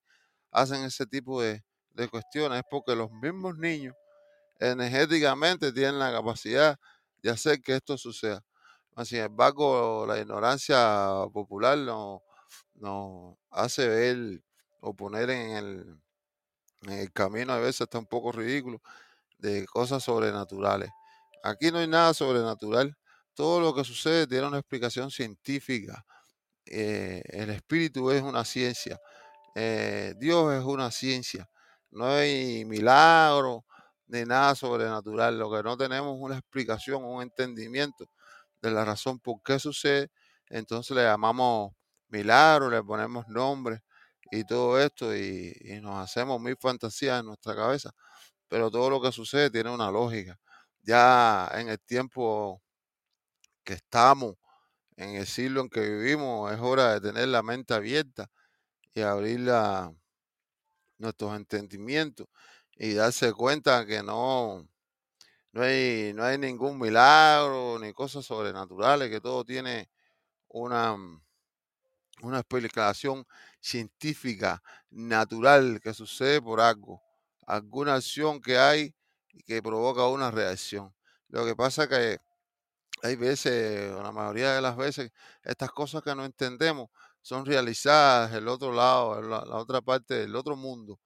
hacen 0.53 0.85
ese 0.85 1.07
tipo 1.07 1.43
de, 1.43 1.65
de 1.93 2.09
cuestiones. 2.09 2.59
Es 2.61 2.65
porque 2.71 2.97
los 2.97 3.11
mismos 3.13 3.59
niños 3.59 3.95
energéticamente 4.61 5.73
tienen 5.73 5.99
la 5.99 6.13
capacidad 6.13 6.79
de 7.23 7.31
hacer 7.31 7.61
que 7.63 7.77
esto 7.77 7.99
suceda. 7.99 8.43
Sin 9.05 9.21
embargo, 9.21 10.07
la 10.09 10.19
ignorancia 10.21 11.11
popular 11.33 11.79
nos, 11.79 12.21
nos 12.75 13.37
hace 13.51 13.89
ver 13.89 14.43
o 14.81 14.95
poner 14.95 15.31
en 15.31 15.51
el, 15.53 16.01
en 16.83 16.93
el 16.93 17.13
camino 17.13 17.53
a 17.53 17.59
veces 17.59 17.83
está 17.83 17.99
un 17.99 18.07
poco 18.07 18.33
ridículo 18.33 18.81
de 19.39 19.67
cosas 19.67 20.05
sobrenaturales. 20.05 20.91
Aquí 21.45 21.71
no 21.73 21.79
hay 21.79 21.89
nada 21.89 22.15
sobrenatural. 22.15 22.97
Todo 23.37 23.61
lo 23.61 23.75
que 23.75 23.85
sucede 23.85 24.27
tiene 24.27 24.47
una 24.49 24.59
explicación 24.59 25.11
científica. 25.11 26.07
Eh, 26.67 27.23
el 27.29 27.51
espíritu 27.51 28.11
es 28.11 28.23
una 28.23 28.45
ciencia. 28.47 28.99
Eh, 29.55 30.15
Dios 30.19 30.55
es 30.55 30.65
una 30.65 30.91
ciencia. 30.91 31.49
No 31.91 32.07
hay 32.09 32.65
milagro 32.65 33.67
ni 34.09 34.25
nada 34.25 34.55
sobrenatural. 34.55 35.39
Lo 35.39 35.53
que 35.53 35.63
no 35.63 35.77
tenemos 35.77 36.17
una 36.19 36.39
explicación, 36.39 37.05
un 37.05 37.23
entendimiento 37.23 38.07
de 38.63 38.71
la 38.71 38.85
razón 38.87 39.19
por 39.21 39.43
qué 39.45 39.59
sucede. 39.59 40.11
Entonces 40.49 40.97
le 40.97 41.05
llamamos 41.05 41.73
milagro, 42.09 42.71
le 42.71 42.83
ponemos 42.83 43.29
nombres 43.29 43.81
y 44.31 44.45
todo 44.45 44.81
esto 44.81 45.15
y, 45.17 45.55
y 45.61 45.81
nos 45.83 45.97
hacemos 46.05 46.41
mil 46.41 46.57
fantasías 46.59 47.21
en 47.21 47.27
nuestra 47.27 47.55
cabeza. 47.55 47.93
Pero 48.49 48.71
todo 48.71 48.91
lo 48.91 49.03
que 49.03 49.13
sucede 49.13 49.51
tiene 49.51 49.71
una 49.71 49.91
lógica. 49.91 50.39
Ya 50.83 51.51
en 51.55 51.69
el 51.71 51.81
tiempo 51.81 52.63
que 53.67 53.75
estamos, 53.75 54.37
en 54.97 55.11
el 55.17 55.27
siglo 55.29 55.63
en 55.63 55.71
que 55.71 55.81
vivimos, 55.83 56.53
es 56.53 56.61
hora 56.61 56.95
de 56.95 57.03
tener 57.03 57.29
la 57.29 57.43
mente 57.45 57.75
abierta 57.75 58.31
y 58.95 59.03
abrir 59.03 59.41
la- 59.41 59.93
nuestros 60.99 61.37
entendimientos 61.37 62.27
y 62.77 62.95
darse 62.95 63.33
cuenta 63.33 63.87
que 63.87 64.03
no, 64.03 64.67
no 65.53 65.63
hay, 65.63 66.13
no 66.15 66.25
hay 66.25 66.39
ningún 66.39 66.79
milagro 66.79 67.79
ni 67.81 67.93
cosas 67.93 68.27
sobrenaturales, 68.27 69.11
que 69.11 69.21
todo 69.21 69.45
tiene 69.45 69.91
una, 70.49 70.97
una 72.23 72.39
explicación 72.41 73.27
científica, 73.61 74.63
natural, 74.91 75.81
que 75.83 75.93
sucede 75.95 76.41
por 76.41 76.61
algo, 76.61 77.03
alguna 77.47 77.95
acción 77.97 78.41
que 78.41 78.59
hay 78.59 78.95
que 79.47 79.63
provoca 79.63 80.07
una 80.07 80.31
reacción. 80.31 80.95
Lo 81.29 81.45
que 81.45 81.55
pasa 81.55 81.85
es 81.85 81.89
que 81.89 82.19
hay 83.03 83.17
veces, 83.17 83.93
o 83.93 84.03
la 84.03 84.13
mayoría 84.13 84.55
de 84.55 84.61
las 84.63 84.77
veces, 84.77 85.13
estas 85.43 85.71
cosas 85.71 86.03
que 86.03 86.15
no 86.15 86.25
entendemos 86.25 86.89
son 87.23 87.45
realizadas 87.47 88.33
el 88.35 88.49
otro 88.49 88.73
lado, 88.73 89.21
la, 89.23 89.41
otra 89.57 89.81
parte 89.81 90.15
del 90.15 90.37
otro 90.37 90.57
mundo. 90.57 91.01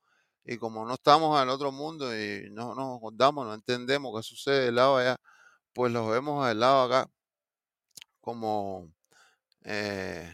Y 0.44 0.58
como 0.58 0.84
no 0.86 0.94
estamos 0.94 1.36
en 1.38 1.44
el 1.44 1.50
otro 1.50 1.72
mundo 1.72 2.14
y 2.16 2.48
no 2.50 2.74
nos 2.74 2.98
acordamos, 2.98 3.46
no 3.46 3.54
entendemos 3.54 4.16
qué 4.16 4.22
sucede 4.22 4.66
del 4.66 4.76
lado 4.76 4.96
allá, 4.98 5.16
pues 5.72 5.92
los 5.92 6.08
vemos 6.10 6.46
del 6.46 6.60
lado 6.60 6.82
acá 6.84 7.10
como 8.20 8.92
eh, 9.64 10.30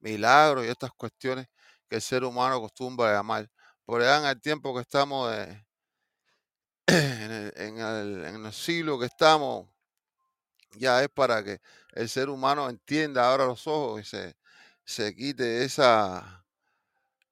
milagros 0.00 0.66
y 0.66 0.68
estas 0.68 0.92
cuestiones 0.92 1.48
que 1.88 1.96
el 1.96 2.02
ser 2.02 2.24
humano 2.24 2.56
acostumbra 2.56 3.12
llamar. 3.12 3.50
Por 3.84 4.02
allá 4.02 4.18
en 4.20 4.26
el 4.26 4.40
tiempo 4.40 4.74
que 4.74 4.82
estamos, 4.82 5.32
en 6.86 8.46
el 8.46 8.52
siglo 8.52 8.98
que 8.98 9.06
estamos, 9.06 9.71
ya 10.76 11.02
es 11.02 11.08
para 11.08 11.42
que 11.44 11.60
el 11.92 12.08
ser 12.08 12.28
humano 12.28 12.68
entienda 12.68 13.28
ahora 13.28 13.46
los 13.46 13.66
ojos 13.66 14.02
y 14.02 14.04
se, 14.04 14.36
se 14.84 15.14
quite 15.14 15.64
esa, 15.64 16.44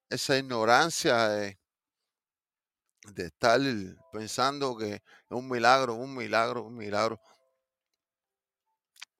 esa 0.09 0.39
ignorancia 0.39 1.29
de, 1.29 1.59
estar 3.17 3.61
pensando 4.13 4.77
que 4.77 4.95
es 4.95 5.03
un 5.31 5.49
milagro, 5.49 5.95
un 5.95 6.15
milagro, 6.15 6.65
un 6.65 6.77
milagro. 6.77 7.21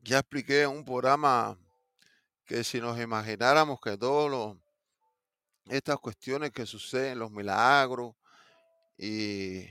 Ya 0.01 0.19
expliqué 0.19 0.63
en 0.63 0.71
un 0.71 0.85
programa 0.85 1.59
que 2.45 2.65
si 2.65 2.81
nos 2.81 2.99
imagináramos 2.99 3.81
que 3.81 3.97
todas 3.97 4.57
estas 5.67 5.99
cuestiones 5.99 6.51
que 6.51 6.67
suceden, 6.67 7.19
los 7.19 7.31
milagros 7.31 8.15
y 8.97 9.67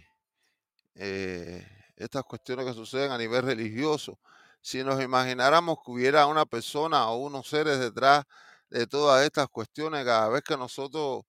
eh, 0.95 1.78
estas 1.99 2.23
cuestiones 2.23 2.65
que 2.65 2.73
suceden 2.73 3.11
a 3.11 3.17
nivel 3.17 3.43
religioso, 3.43 4.19
si 4.61 4.83
nos 4.83 5.01
imagináramos 5.01 5.79
que 5.85 5.91
hubiera 5.91 6.27
una 6.27 6.45
persona 6.45 7.09
o 7.09 7.17
unos 7.17 7.47
seres 7.47 7.79
detrás 7.79 8.23
de 8.69 8.87
todas 8.87 9.25
estas 9.25 9.47
cuestiones, 9.49 10.05
cada 10.05 10.29
vez 10.29 10.41
que 10.43 10.57
nosotros 10.57 11.23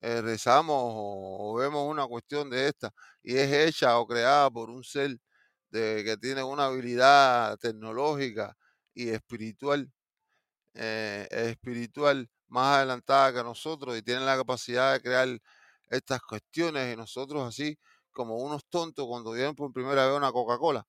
eh, 0.00 0.20
rezamos 0.22 0.76
o, 0.78 1.54
vemos 1.58 1.88
una 1.88 2.06
cuestión 2.06 2.50
de 2.50 2.68
esta 2.68 2.92
y 3.22 3.36
es 3.36 3.52
hecha 3.52 3.98
o 3.98 4.06
creada 4.06 4.50
por 4.50 4.70
un 4.70 4.84
ser 4.84 5.16
de, 5.70 6.02
que 6.04 6.16
tiene 6.16 6.42
una 6.42 6.66
habilidad 6.66 7.56
tecnológica 7.58 8.56
y 8.94 9.10
espiritual, 9.10 9.90
eh, 10.74 11.26
espiritual, 11.30 12.28
más 12.48 12.78
adelantada 12.78 13.32
que 13.34 13.42
nosotros 13.42 13.96
y 13.98 14.02
tienen 14.02 14.26
la 14.26 14.36
capacidad 14.36 14.94
de 14.94 15.00
crear 15.02 15.28
estas 15.90 16.20
cuestiones 16.22 16.92
y 16.94 16.96
nosotros 16.96 17.46
así 17.48 17.78
como 18.16 18.36
unos 18.36 18.64
tontos 18.64 19.06
cuando 19.06 19.32
vieron 19.32 19.54
por 19.54 19.74
primera 19.74 20.06
vez 20.06 20.16
una 20.16 20.32
Coca-Cola, 20.32 20.86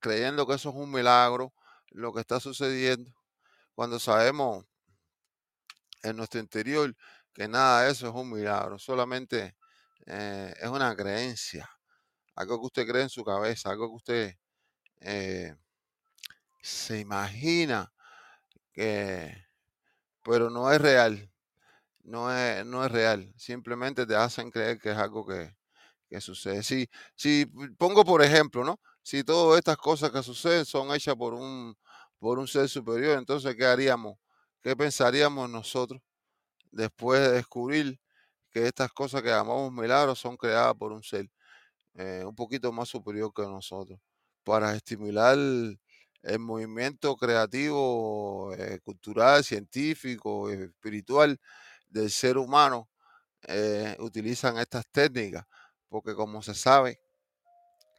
creyendo 0.00 0.46
que 0.46 0.54
eso 0.54 0.70
es 0.70 0.74
un 0.74 0.90
milagro, 0.90 1.52
lo 1.90 2.12
que 2.14 2.20
está 2.20 2.40
sucediendo, 2.40 3.12
cuando 3.74 3.98
sabemos 3.98 4.64
en 6.02 6.16
nuestro 6.16 6.40
interior 6.40 6.96
que 7.34 7.48
nada 7.48 7.82
de 7.82 7.90
eso 7.92 8.08
es 8.08 8.14
un 8.14 8.30
milagro, 8.30 8.78
solamente 8.78 9.56
eh, 10.06 10.54
es 10.58 10.68
una 10.68 10.96
creencia, 10.96 11.68
algo 12.34 12.58
que 12.60 12.66
usted 12.66 12.86
cree 12.88 13.02
en 13.02 13.10
su 13.10 13.24
cabeza, 13.24 13.70
algo 13.70 13.88
que 13.90 13.96
usted 13.96 14.34
eh, 15.00 15.54
se 16.62 17.00
imagina 17.00 17.92
que, 18.72 19.46
pero 20.22 20.50
no 20.50 20.72
es 20.72 20.80
real, 20.80 21.30
no 22.04 22.32
es, 22.32 22.66
no 22.66 22.84
es 22.84 22.92
real, 22.92 23.34
simplemente 23.36 24.06
te 24.06 24.16
hacen 24.16 24.50
creer 24.50 24.78
que 24.78 24.92
es 24.92 24.98
algo 24.98 25.26
que, 25.26 25.55
que 26.08 26.20
sucede. 26.20 26.62
Si, 26.62 26.88
si 27.14 27.46
pongo 27.78 28.04
por 28.04 28.22
ejemplo, 28.22 28.64
¿no? 28.64 28.80
Si 29.02 29.24
todas 29.24 29.58
estas 29.58 29.76
cosas 29.76 30.10
que 30.10 30.22
suceden 30.22 30.64
son 30.64 30.94
hechas 30.94 31.14
por 31.16 31.34
un, 31.34 31.76
por 32.18 32.38
un 32.38 32.48
ser 32.48 32.68
superior, 32.68 33.18
entonces, 33.18 33.54
¿qué 33.56 33.66
haríamos? 33.66 34.16
¿Qué 34.62 34.76
pensaríamos 34.76 35.48
nosotros 35.50 36.00
después 36.72 37.20
de 37.20 37.32
descubrir 37.32 38.00
que 38.50 38.66
estas 38.66 38.92
cosas 38.92 39.22
que 39.22 39.28
llamamos 39.30 39.72
milagros 39.72 40.18
son 40.20 40.36
creadas 40.36 40.74
por 40.76 40.92
un 40.92 41.02
ser 41.02 41.28
eh, 41.94 42.24
un 42.26 42.34
poquito 42.34 42.72
más 42.72 42.88
superior 42.88 43.32
que 43.34 43.42
nosotros? 43.42 44.00
Para 44.44 44.74
estimular 44.76 45.36
el 45.36 46.38
movimiento 46.40 47.16
creativo, 47.16 48.52
eh, 48.58 48.80
cultural, 48.84 49.44
científico, 49.44 50.50
espiritual 50.50 51.38
del 51.88 52.10
ser 52.10 52.38
humano, 52.38 52.88
eh, 53.48 53.96
utilizan 54.00 54.58
estas 54.58 54.86
técnicas, 54.90 55.46
porque 55.88 56.14
como 56.14 56.42
se 56.42 56.54
sabe 56.54 57.00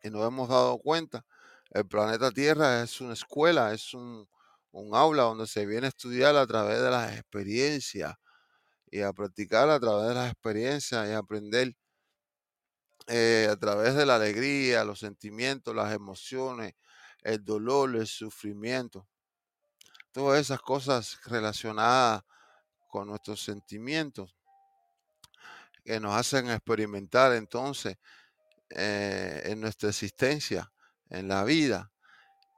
y 0.04 0.10
nos 0.10 0.26
hemos 0.28 0.50
dado 0.50 0.80
cuenta, 0.80 1.26
el 1.72 1.88
planeta 1.88 2.32
Tierra 2.32 2.82
es 2.84 3.02
una 3.02 3.14
escuela, 3.14 3.74
es 3.74 3.94
un, 3.94 4.28
un 4.72 4.96
aula 4.96 5.24
donde 5.24 5.48
se 5.48 5.66
viene 5.66 5.88
a 5.88 5.90
estudiar 5.90 6.36
a 6.36 6.48
través 6.48 6.82
de 6.82 6.92
las 6.92 7.14
experiencias 7.18 8.16
y 8.92 9.02
a 9.02 9.14
practicar 9.14 9.70
a 9.70 9.80
través 9.80 10.10
de 10.10 10.16
las 10.16 10.32
experiencias 10.32 11.08
y 11.10 11.12
a 11.12 11.20
aprender 11.20 11.76
eh, 13.08 13.48
a 13.50 13.56
través 13.56 13.96
de 13.96 14.06
la 14.06 14.16
alegría, 14.16 14.84
los 14.84 15.00
sentimientos, 15.00 15.74
las 15.76 15.94
emociones, 15.94 16.74
el 17.22 17.44
dolor, 17.44 17.96
el 17.96 18.08
sufrimiento. 18.08 19.08
Todas 20.12 20.42
esas 20.42 20.60
cosas 20.60 21.20
relacionadas 21.26 22.24
con 22.90 23.08
nuestros 23.08 23.42
sentimientos 23.44 24.37
que 25.88 26.02
nos 26.02 26.14
hacen 26.16 26.50
experimentar 26.50 27.32
entonces 27.32 27.96
eh, 28.72 29.44
en 29.46 29.62
nuestra 29.62 29.88
existencia, 29.88 30.70
en 31.10 31.30
la 31.30 31.46
vida, 31.46 31.94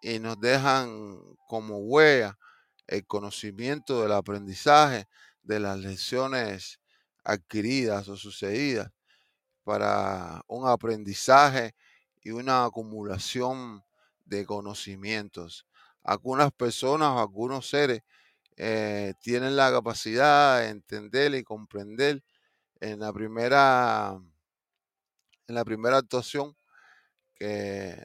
y 0.01 0.17
nos 0.17 0.41
dejan 0.41 1.19
como 1.47 1.77
huella 1.77 2.39
el 2.87 3.05
conocimiento 3.05 4.01
del 4.01 4.13
aprendizaje 4.13 5.07
de 5.43 5.59
las 5.59 5.77
lecciones 5.77 6.79
adquiridas 7.23 8.07
o 8.09 8.17
sucedidas 8.17 8.89
para 9.63 10.41
un 10.47 10.67
aprendizaje 10.67 11.75
y 12.23 12.31
una 12.31 12.65
acumulación 12.65 13.83
de 14.25 14.43
conocimientos. 14.43 15.67
Algunas 16.03 16.51
personas 16.51 17.09
o 17.09 17.19
algunos 17.19 17.69
seres 17.69 18.01
eh, 18.57 19.13
tienen 19.21 19.55
la 19.55 19.69
capacidad 19.69 20.61
de 20.61 20.69
entender 20.69 21.35
y 21.35 21.43
comprender 21.43 22.23
en 22.81 22.99
la 22.99 23.13
primera 23.13 24.19
en 25.47 25.55
la 25.55 25.65
primera 25.65 25.97
actuación 25.97 26.55
que 27.35 27.45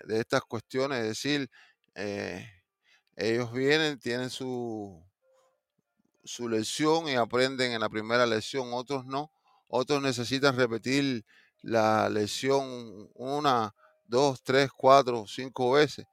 de 0.07 0.21
estas 0.21 0.43
cuestiones, 0.43 1.01
es 1.01 1.09
decir, 1.09 1.51
eh, 1.95 2.49
ellos 3.17 3.53
vienen, 3.53 3.99
tienen 3.99 4.31
su, 4.31 5.05
su 6.25 6.49
lección 6.49 7.09
y 7.09 7.15
aprenden 7.17 7.73
en 7.73 7.81
la 7.81 7.89
primera 7.89 8.27
lección, 8.27 8.69
otros 8.73 9.05
no, 9.07 9.31
otros 9.69 10.03
necesitan 10.03 10.57
repetir 10.57 11.25
la 11.63 12.09
lección 12.09 13.11
una, 13.15 13.75
dos, 14.05 14.43
tres, 14.43 14.71
cuatro, 14.73 15.27
cinco 15.27 15.73
veces 15.73 16.07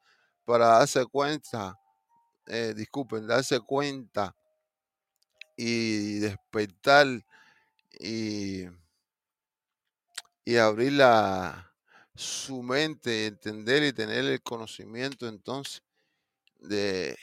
para 0.46 0.68
darse 0.80 1.06
cuenta, 1.06 1.80
eh, 2.48 2.74
disculpen, 2.76 3.28
darse 3.28 3.60
cuenta 3.62 4.36
y 5.56 6.20
despertar 6.20 7.08
y, 8.02 8.66
y 10.44 10.58
abrir 10.58 10.94
la, 10.94 11.72
su 12.16 12.64
mente, 12.64 13.28
entender 13.28 13.84
y 13.84 13.94
tener 13.94 14.26
el 14.26 14.42
conocimiento 14.42 15.28
entonces 15.28 15.84
de, 16.60 17.18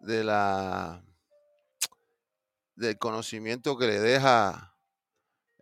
de 0.00 0.24
la 0.24 1.02
del 2.74 2.98
conocimiento 2.98 3.78
que 3.78 3.86
le 3.86 4.00
deja 4.00 4.76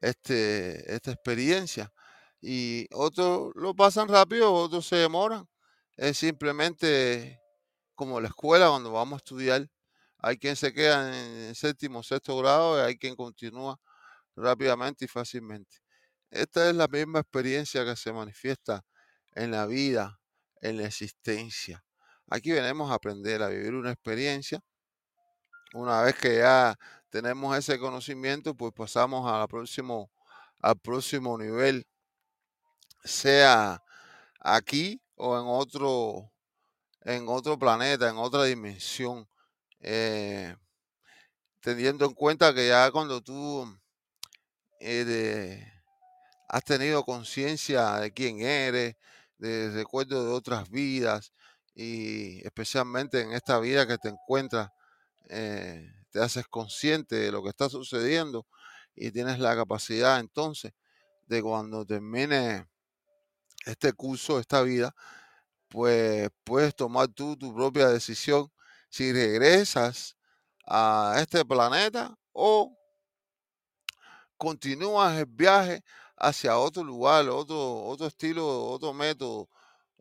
este, 0.01 0.92
esta 0.94 1.12
experiencia. 1.12 1.92
Y 2.40 2.88
otros 2.92 3.53
lo 3.55 3.75
pasan 3.75 4.09
rápido, 4.09 4.53
otros 4.53 4.87
se 4.87 4.97
demoran. 4.97 5.49
Es 5.97 6.18
simplemente 6.18 7.40
como 7.94 8.20
la 8.20 8.29
escuela 8.29 8.68
cuando 8.68 8.92
vamos 8.92 9.14
a 9.14 9.18
estudiar. 9.18 9.70
Hay 10.27 10.39
quien 10.39 10.57
se 10.57 10.73
queda 10.73 11.15
en 11.15 11.55
séptimo, 11.55 12.03
sexto 12.03 12.35
grado 12.39 12.79
y 12.79 12.81
hay 12.81 12.97
quien 12.97 13.15
continúa 13.15 13.79
rápidamente 14.35 15.05
y 15.05 15.09
fácilmente. 15.09 15.77
Esta 16.31 16.71
es 16.71 16.75
la 16.75 16.89
misma 16.89 17.19
experiencia 17.19 17.85
que 17.85 17.95
se 17.95 18.11
manifiesta 18.11 18.87
en 19.35 19.51
la 19.51 19.67
vida, 19.67 20.19
en 20.63 20.79
la 20.79 20.87
existencia. 20.87 21.85
Aquí 22.31 22.53
venimos 22.53 22.91
a 22.91 22.95
aprender 22.95 23.43
a 23.43 23.49
vivir 23.49 23.75
una 23.75 23.91
experiencia. 23.91 24.61
Una 25.75 26.01
vez 26.01 26.15
que 26.15 26.39
ya 26.39 26.75
tenemos 27.11 27.55
ese 27.59 27.79
conocimiento, 27.79 28.55
pues 28.55 28.73
pasamos 28.73 29.31
al 29.31 29.47
próximo, 29.47 30.11
al 30.63 30.79
próximo 30.79 31.37
nivel, 31.37 31.87
sea 33.05 33.83
aquí 34.41 35.03
o 35.17 35.39
en 35.39 35.45
otro, 35.47 36.33
en 37.03 37.29
otro 37.29 37.59
planeta, 37.59 38.09
en 38.09 38.17
otra 38.17 38.45
dimensión. 38.45 39.29
Eh, 39.87 40.57
teniendo 41.61 42.07
en 42.07 42.14
cuenta 42.14 42.55
que 42.55 42.68
ya 42.68 42.90
cuando 42.90 43.20
tú 43.20 43.66
eh, 44.81 45.62
has 46.49 46.64
tenido 46.64 47.05
conciencia 47.05 47.97
de 47.97 48.11
quién 48.12 48.40
eres, 48.40 48.97
de 49.37 49.70
recuerdos 49.73 50.25
de 50.25 50.33
otras 50.33 50.70
vidas 50.70 51.35
y 51.75 52.42
especialmente 52.47 53.20
en 53.20 53.33
esta 53.33 53.59
vida 53.59 53.87
que 53.87 53.99
te 53.99 54.09
encuentras, 54.09 54.70
eh, 55.29 55.92
te 56.11 56.20
haces 56.23 56.47
consciente 56.49 57.16
de 57.16 57.31
lo 57.31 57.42
que 57.42 57.51
está 57.51 57.68
sucediendo 57.68 58.47
y 58.94 59.11
tienes 59.11 59.38
la 59.38 59.55
capacidad 59.55 60.18
entonces 60.18 60.73
de 61.27 61.42
cuando 61.42 61.85
termine 61.85 62.66
este 63.66 63.92
curso, 63.92 64.40
esta 64.40 64.62
vida, 64.62 64.94
pues 65.68 66.31
puedes 66.44 66.75
tomar 66.75 67.09
tú 67.09 67.37
tu 67.37 67.55
propia 67.55 67.88
decisión 67.88 68.51
si 68.95 69.13
regresas 69.13 70.17
a 70.67 71.17
este 71.19 71.45
planeta 71.45 72.17
o 72.33 72.79
continúas 74.37 75.19
el 75.19 75.27
viaje 75.27 75.83
hacia 76.17 76.59
otro 76.59 76.85
lugar, 76.85 77.29
otro, 77.29 77.83
otro 77.87 78.07
estilo, 78.07 78.47
otro 78.67 78.93
método, 78.95 79.49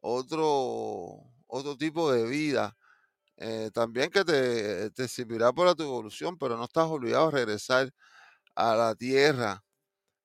otro, 0.02 1.24
otro 1.48 1.76
tipo 1.76 2.12
de 2.12 2.26
vida. 2.28 2.78
Eh, 3.38 3.72
también 3.74 4.12
que 4.12 4.24
te, 4.24 4.92
te 4.92 5.08
servirá 5.08 5.52
para 5.54 5.74
tu 5.76 5.84
evolución, 5.84 6.38
pero 6.38 6.56
no 6.58 6.66
estás 6.66 6.86
obligado 6.86 7.30
a 7.30 7.32
regresar 7.32 7.92
a 8.56 8.76
la 8.76 8.96
tierra, 8.96 9.64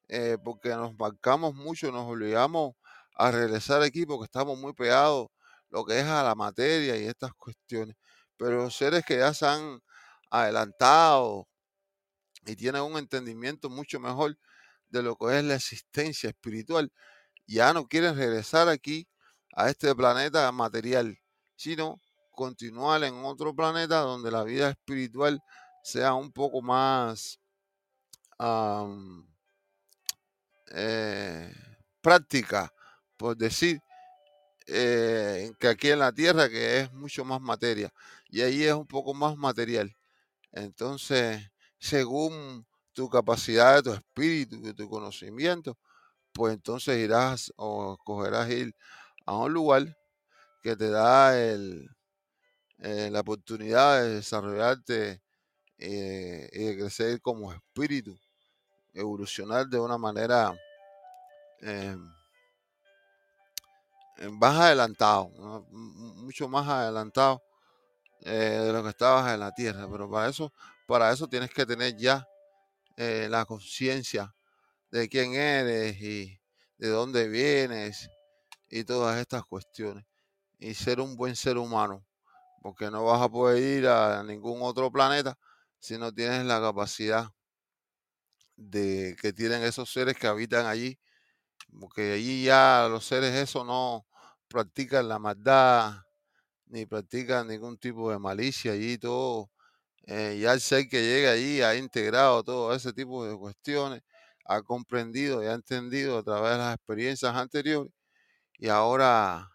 eh, 0.09 0.39
porque 0.45 0.71
nos 0.71 0.95
marcamos 0.99 1.55
mucho, 1.55 1.93
nos 1.93 2.07
obligamos 2.11 2.75
a 3.17 3.31
regresar 3.31 3.83
aquí 3.83 4.07
porque 4.07 4.27
estamos 4.27 4.59
muy 4.59 4.75
pegados 4.75 5.29
lo 5.71 5.85
que 5.87 6.01
es 6.01 6.07
a 6.07 6.23
la 6.25 6.35
materia 6.35 6.97
y 6.99 7.07
estas 7.07 7.33
cuestiones. 7.35 7.97
Pero 8.38 8.70
seres 8.70 9.05
que 9.05 9.18
ya 9.18 9.35
se 9.35 9.46
han 9.46 9.83
adelantado 10.31 11.48
y 12.46 12.57
tienen 12.57 12.83
un 12.83 12.96
entendimiento 12.98 13.68
mucho 13.68 14.01
mejor 14.01 14.38
de 14.88 15.03
lo 15.03 15.16
que 15.16 15.38
es 15.38 15.44
la 15.44 15.57
existencia 15.57 16.31
espiritual, 16.31 16.92
ya 17.46 17.72
no 17.74 17.87
quieren 17.87 18.16
regresar 18.16 18.68
aquí 18.68 19.09
a 19.55 19.68
este 19.68 19.94
planeta 19.94 20.51
material, 20.53 21.18
sino 21.57 22.01
continuar 22.33 23.03
en 23.05 23.24
otro 23.24 23.55
planeta 23.55 24.01
donde 24.01 24.31
la 24.31 24.44
vida 24.44 24.70
espiritual 24.70 25.42
sea 25.83 26.14
un 26.14 26.33
poco 26.33 26.62
más 26.62 27.40
eh, 30.70 31.53
práctica, 32.01 32.72
por 33.16 33.37
decir, 33.37 33.81
eh, 34.66 35.51
que 35.59 35.68
aquí 35.68 35.90
en 35.90 35.98
la 36.01 36.12
Tierra, 36.12 36.48
que 36.48 36.81
es 36.81 36.92
mucho 36.92 37.24
más 37.24 37.40
materia, 37.40 37.92
y 38.29 38.43
ahí 38.43 38.64
es 38.64 38.75
un 38.75 38.87
poco 38.87 39.14
más 39.14 39.37
material. 39.37 39.95
Entonces, 40.53 41.43
según 41.79 42.67
tu 42.93 43.09
capacidad, 43.09 43.83
tu 43.83 43.93
espíritu 43.93 44.75
tu 44.75 44.88
conocimiento, 44.88 45.79
pues 46.33 46.55
entonces 46.55 46.99
irás 46.99 47.53
o 47.57 47.95
escogerás 47.95 48.51
ir 48.51 48.75
a 49.27 49.37
un 49.37 49.53
lugar 49.53 49.97
que 50.62 50.77
te 50.77 50.91
da 50.91 51.38
el, 51.41 51.88
eh, 52.79 53.11
la 53.11 53.21
oportunidad 53.21 54.03
de 54.03 54.14
desarrollarte 54.17 55.23
eh, 55.79 56.49
y 56.53 56.64
de 56.64 56.79
crecer 56.79 57.21
como 57.21 57.53
espíritu, 57.53 58.19
evolucionar 58.95 59.69
de 59.69 59.81
una 59.81 59.99
manera 59.99 60.55
eh, 61.61 61.97
más 64.33 64.57
adelantado, 64.61 65.31
mucho 65.71 66.49
más 66.49 66.69
adelantado 66.69 67.43
eh, 68.23 68.61
de 68.65 68.73
lo 68.73 68.83
que 68.83 68.91
estabas 68.91 69.33
en 69.33 69.41
la 69.41 69.53
tierra. 69.53 69.89
Pero 69.91 70.11
para 70.11 70.29
eso, 70.29 70.53
para 70.87 71.13
eso 71.13 71.29
tienes 71.29 71.51
que 71.51 71.67
tener 71.67 71.97
ya 71.97 72.27
eh, 72.97 73.29
la 73.31 73.45
conciencia 73.45 74.35
de 74.91 75.09
quién 75.09 75.35
eres 75.35 76.01
y 76.01 76.41
de 76.79 76.89
dónde 76.89 77.29
vienes 77.29 78.11
y 78.69 78.85
todas 78.85 79.19
estas 79.19 79.45
cuestiones. 79.45 80.05
Y 80.59 80.75
ser 80.75 81.01
un 81.01 81.17
buen 81.17 81.37
ser 81.37 81.57
humano, 81.59 82.05
porque 82.63 82.91
no 82.91 83.05
vas 83.05 83.23
a 83.23 83.29
poder 83.29 83.63
ir 83.63 83.87
a 83.89 84.23
ningún 84.25 84.61
otro 84.63 84.91
planeta 84.91 85.39
si 85.79 85.97
no 85.97 86.13
tienes 86.13 86.45
la 86.45 86.61
capacidad 86.61 87.31
de 88.57 89.17
que 89.21 89.33
tienen 89.33 89.63
esos 89.63 89.93
seres 89.93 90.17
que 90.17 90.27
habitan 90.27 90.67
allí, 90.67 90.99
porque 91.81 92.15
allí 92.15 92.45
ya 92.45 92.89
los 92.91 93.05
seres 93.05 93.35
eso 93.35 93.65
no 93.65 94.07
practican 94.49 95.09
la 95.09 95.21
maldad, 95.21 96.08
ni 96.71 96.87
practican 96.87 97.49
ningún 97.49 97.79
tipo 97.79 98.11
de 98.11 98.19
malicia 98.19 98.73
allí 98.73 98.99
todo. 98.99 99.51
eh, 100.07 100.39
ya 100.43 100.53
el 100.55 100.61
ser 100.63 100.89
que 100.89 101.03
llega 101.03 101.33
allí 101.33 101.63
ha 101.63 101.77
integrado 101.77 102.43
todo 102.45 102.75
ese 102.75 102.93
tipo 102.95 103.27
de 103.27 103.37
cuestiones, 103.39 104.03
ha 104.47 104.63
comprendido 104.63 105.43
y 105.45 105.47
ha 105.49 105.55
entendido 105.55 106.19
a 106.19 106.23
través 106.25 106.53
de 106.53 106.59
las 106.59 106.77
experiencias 106.77 107.35
anteriores 107.37 107.93
y 108.59 108.69
ahora 108.69 109.51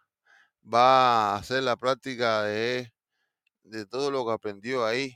va 0.64 1.36
a 1.36 1.38
hacer 1.38 1.64
la 1.64 1.78
práctica 1.78 2.44
de, 2.44 2.92
de 3.64 3.86
todo 3.88 4.12
lo 4.12 4.26
que 4.26 4.34
aprendió 4.34 4.86
ahí 4.86 5.16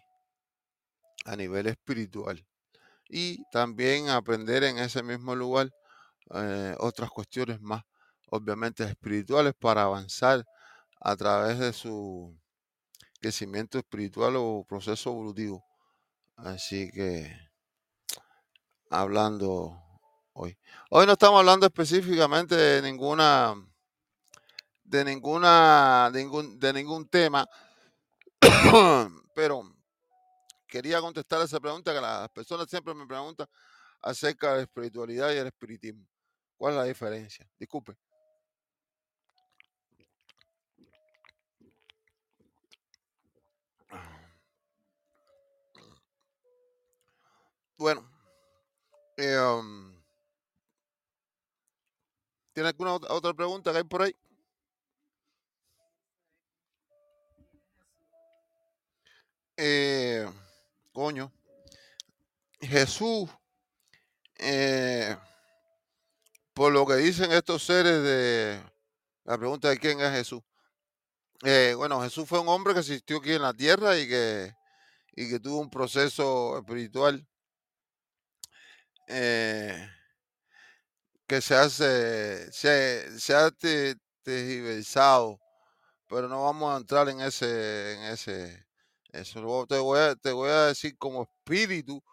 a 1.26 1.36
nivel 1.36 1.68
espiritual 1.68 2.46
y 3.10 3.44
también 3.52 4.10
aprender 4.10 4.64
en 4.66 4.80
ese 4.80 5.04
mismo 5.04 5.36
lugar 5.36 5.72
eh, 6.36 6.76
otras 6.80 7.10
cuestiones 7.12 7.62
más, 7.62 7.84
obviamente 8.28 8.84
espirituales, 8.86 9.54
para 9.60 9.84
avanzar 9.84 10.46
a 11.00 11.16
través 11.16 11.60
de 11.60 11.74
su 11.74 12.36
crecimiento 13.20 13.78
espiritual 13.78 14.36
o 14.38 14.66
proceso 14.68 15.12
evolutivo. 15.12 15.64
Así 16.36 16.92
que, 16.92 17.36
hablando 18.90 19.82
hoy. 20.34 20.58
Hoy 20.90 21.06
no 21.06 21.14
estamos 21.14 21.40
hablando 21.40 21.66
específicamente 21.66 22.56
de 22.56 22.82
ninguna, 22.82 23.56
de 24.84 25.04
ninguna, 25.04 26.10
de 26.12 26.20
ningún, 26.20 26.60
de 26.60 26.74
ningún 26.74 27.08
tema, 27.10 27.48
pero 29.36 29.64
quería 30.68 31.02
contestar 31.02 31.42
esa 31.42 31.60
pregunta 31.60 31.94
que 31.94 32.02
las 32.02 32.30
personas 32.30 32.70
siempre 32.70 32.94
me 32.94 33.08
preguntan 33.08 33.48
acerca 34.02 34.52
de 34.52 34.56
la 34.58 34.62
espiritualidad 34.64 35.32
y 35.32 35.38
el 35.38 35.48
espiritismo. 35.48 36.08
¿Cuál 36.56 36.74
es 36.74 36.78
la 36.80 36.84
diferencia? 36.86 37.50
Disculpe. 37.60 37.98
Bueno, 47.78 48.04
eh, 49.18 49.38
¿tiene 52.54 52.68
alguna 52.70 52.94
ot- 52.96 53.08
otra 53.10 53.34
pregunta 53.34 53.72
que 53.72 53.78
hay 53.78 53.84
por 53.86 54.02
ahí? 54.02 54.14
Eh, 59.58 60.26
coño, 60.94 61.32
Jesús, 62.62 63.30
eh, 64.40 65.16
por 66.54 66.72
lo 66.74 66.86
que 66.86 66.96
dicen 66.96 67.32
estos 67.32 67.64
seres 67.64 68.02
de 68.04 68.60
la 69.26 69.38
pregunta 69.38 69.70
de 69.70 69.78
quién 69.80 70.00
es 70.02 70.12
Jesús. 70.12 70.42
Eh, 71.44 71.74
bueno, 71.78 72.02
Jesús 72.02 72.28
fue 72.28 72.40
un 72.40 72.48
hombre 72.50 72.74
que 72.74 72.80
existió 72.80 73.18
aquí 73.18 73.34
en 73.34 73.44
la 73.44 73.54
tierra 73.54 73.98
y 73.98 74.08
que, 74.08 74.54
y 75.16 75.30
que 75.30 75.40
tuvo 75.40 75.60
un 75.62 75.70
proceso 75.70 76.58
espiritual 76.60 77.28
eh, 79.08 79.90
que 81.28 81.42
se 81.42 81.56
hace, 81.56 82.52
se, 82.52 83.20
se 83.20 83.34
ha 83.36 83.52
te- 83.52 83.96
tergiversado, 84.24 85.40
pero 86.08 86.28
no 86.30 86.44
vamos 86.44 86.74
a 86.74 86.78
entrar 86.80 87.10
en 87.10 87.22
ese, 87.22 87.96
en 87.96 88.04
ese, 88.06 88.66
eso. 89.14 89.68
Te 89.68 89.78
voy 89.80 90.00
a, 90.00 90.16
te 90.16 90.32
voy 90.32 90.50
a 90.52 90.68
decir 90.68 90.98
como 90.98 91.24
espíritu, 91.24 92.04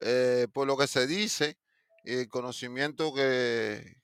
eh, 0.00 0.48
por 0.54 0.66
lo 0.66 0.76
que 0.78 0.88
se 0.88 1.06
dice, 1.08 1.58
y 2.04 2.14
el 2.14 2.28
conocimiento 2.28 3.14
que, 3.14 3.96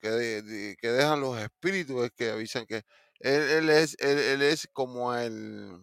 que, 0.00 0.76
que 0.80 0.88
dejan 0.90 1.20
los 1.20 1.38
espíritus 1.38 2.04
es 2.04 2.10
que 2.12 2.30
avisan 2.30 2.66
que 2.66 2.82
él, 3.20 3.42
él 3.42 3.70
es, 3.70 3.96
él, 4.00 4.18
él 4.18 4.42
es 4.42 4.68
como 4.72 5.14
el, 5.14 5.78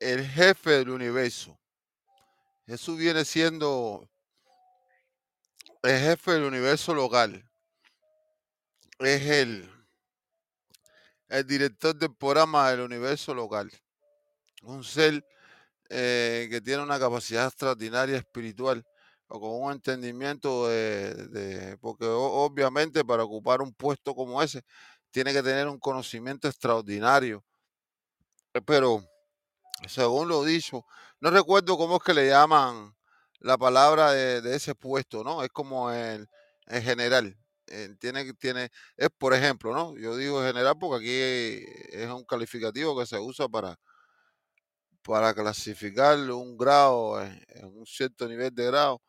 el 0.00 0.26
jefe 0.26 0.70
del 0.70 0.90
universo. 0.90 1.56
Jesús 2.68 2.98
viene 2.98 3.24
siendo 3.24 4.10
el 5.82 5.98
jefe 5.98 6.32
del 6.32 6.42
universo 6.42 6.92
local. 6.92 7.42
Es 8.98 9.22
el, 9.22 9.70
el 11.30 11.46
director 11.46 11.96
del 11.96 12.14
programa 12.14 12.70
del 12.70 12.80
universo 12.80 13.32
local. 13.32 13.72
Un 14.64 14.84
ser 14.84 15.26
eh, 15.88 16.46
que 16.50 16.60
tiene 16.60 16.82
una 16.82 16.98
capacidad 16.98 17.46
extraordinaria 17.46 18.18
espiritual 18.18 18.84
o 19.28 19.40
con 19.40 19.62
un 19.62 19.72
entendimiento 19.72 20.68
de, 20.68 21.78
porque 21.80 22.04
obviamente 22.04 23.02
para 23.02 23.24
ocupar 23.24 23.62
un 23.62 23.72
puesto 23.72 24.14
como 24.14 24.42
ese 24.42 24.62
tiene 25.10 25.32
que 25.32 25.42
tener 25.42 25.68
un 25.68 25.78
conocimiento 25.78 26.46
extraordinario. 26.46 27.42
Pero 28.66 29.02
según 29.86 30.28
lo 30.28 30.44
dicho, 30.44 30.84
no 31.20 31.30
recuerdo 31.30 31.76
cómo 31.76 31.96
es 31.96 32.02
que 32.02 32.14
le 32.14 32.28
llaman 32.28 32.94
la 33.40 33.56
palabra 33.58 34.12
de, 34.12 34.40
de 34.40 34.56
ese 34.56 34.74
puesto, 34.74 35.22
¿no? 35.24 35.42
Es 35.42 35.50
como 35.50 35.90
el, 35.92 36.28
el 36.66 36.82
general. 36.82 37.36
eh, 37.68 37.94
tiene, 38.00 38.32
tiene, 38.34 38.70
es 38.96 39.08
por 39.16 39.34
ejemplo, 39.34 39.72
¿no? 39.74 39.96
Yo 39.96 40.16
digo 40.16 40.42
general 40.42 40.76
porque 40.78 40.96
aquí 41.06 41.96
es 41.96 42.08
un 42.10 42.24
calificativo 42.24 42.98
que 42.98 43.06
se 43.06 43.18
usa 43.18 43.48
para, 43.48 43.78
para 45.02 45.34
clasificar 45.34 46.18
un 46.30 46.56
grado 46.56 47.20
en 47.22 47.64
un 47.66 47.86
cierto 47.86 48.28
nivel 48.28 48.54
de 48.54 48.66
grado 48.66 49.02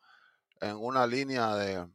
en 0.60 0.76
una 0.76 1.06
línea 1.06 1.54
de, 1.56 1.86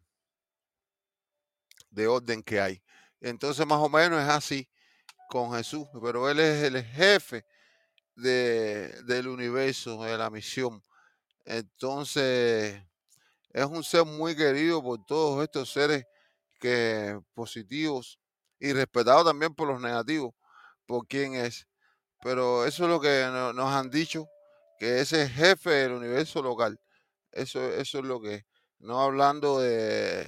de 1.90 2.08
orden 2.08 2.44
que 2.44 2.60
hay. 2.60 2.82
Entonces, 3.22 3.66
más 3.66 3.80
o 3.80 3.90
menos 3.90 4.22
es 4.22 4.30
así 4.30 4.70
con 5.30 5.54
Jesús, 5.54 5.88
pero 6.02 6.30
Él 6.30 6.40
es 6.40 6.64
el 6.64 6.84
jefe 6.84 7.46
de, 8.16 9.02
del 9.06 9.28
universo, 9.28 10.04
de 10.04 10.18
la 10.18 10.30
misión. 10.30 10.82
Entonces, 11.46 12.82
es 13.52 13.66
un 13.66 13.84
ser 13.84 14.06
muy 14.06 14.36
querido 14.36 14.82
por 14.84 15.06
todos 15.06 15.44
estos 15.44 15.72
seres 15.72 16.06
que 16.60 17.20
positivos 17.34 18.20
y 18.60 18.74
respetado 18.74 19.26
también 19.26 19.56
por 19.56 19.68
los 19.68 19.82
negativos, 19.82 20.34
por 20.88 21.08
quién 21.08 21.36
es. 21.36 21.68
Pero 22.24 22.66
eso 22.66 22.86
es 22.86 22.90
lo 22.90 23.00
que 23.02 23.26
no- 23.32 23.54
nos 23.54 23.72
han 23.74 23.90
dicho, 23.90 24.28
que 24.80 25.00
ese 25.02 25.24
es 25.24 25.32
jefe 25.34 25.70
del 25.72 25.94
universo 25.94 26.42
local. 26.42 26.80
Eso, 27.32 27.62
eso 27.74 28.00
es 28.00 28.06
lo 28.06 28.22
que. 28.22 28.44
No 28.80 29.02
hablando 29.02 29.60
de, 29.60 30.26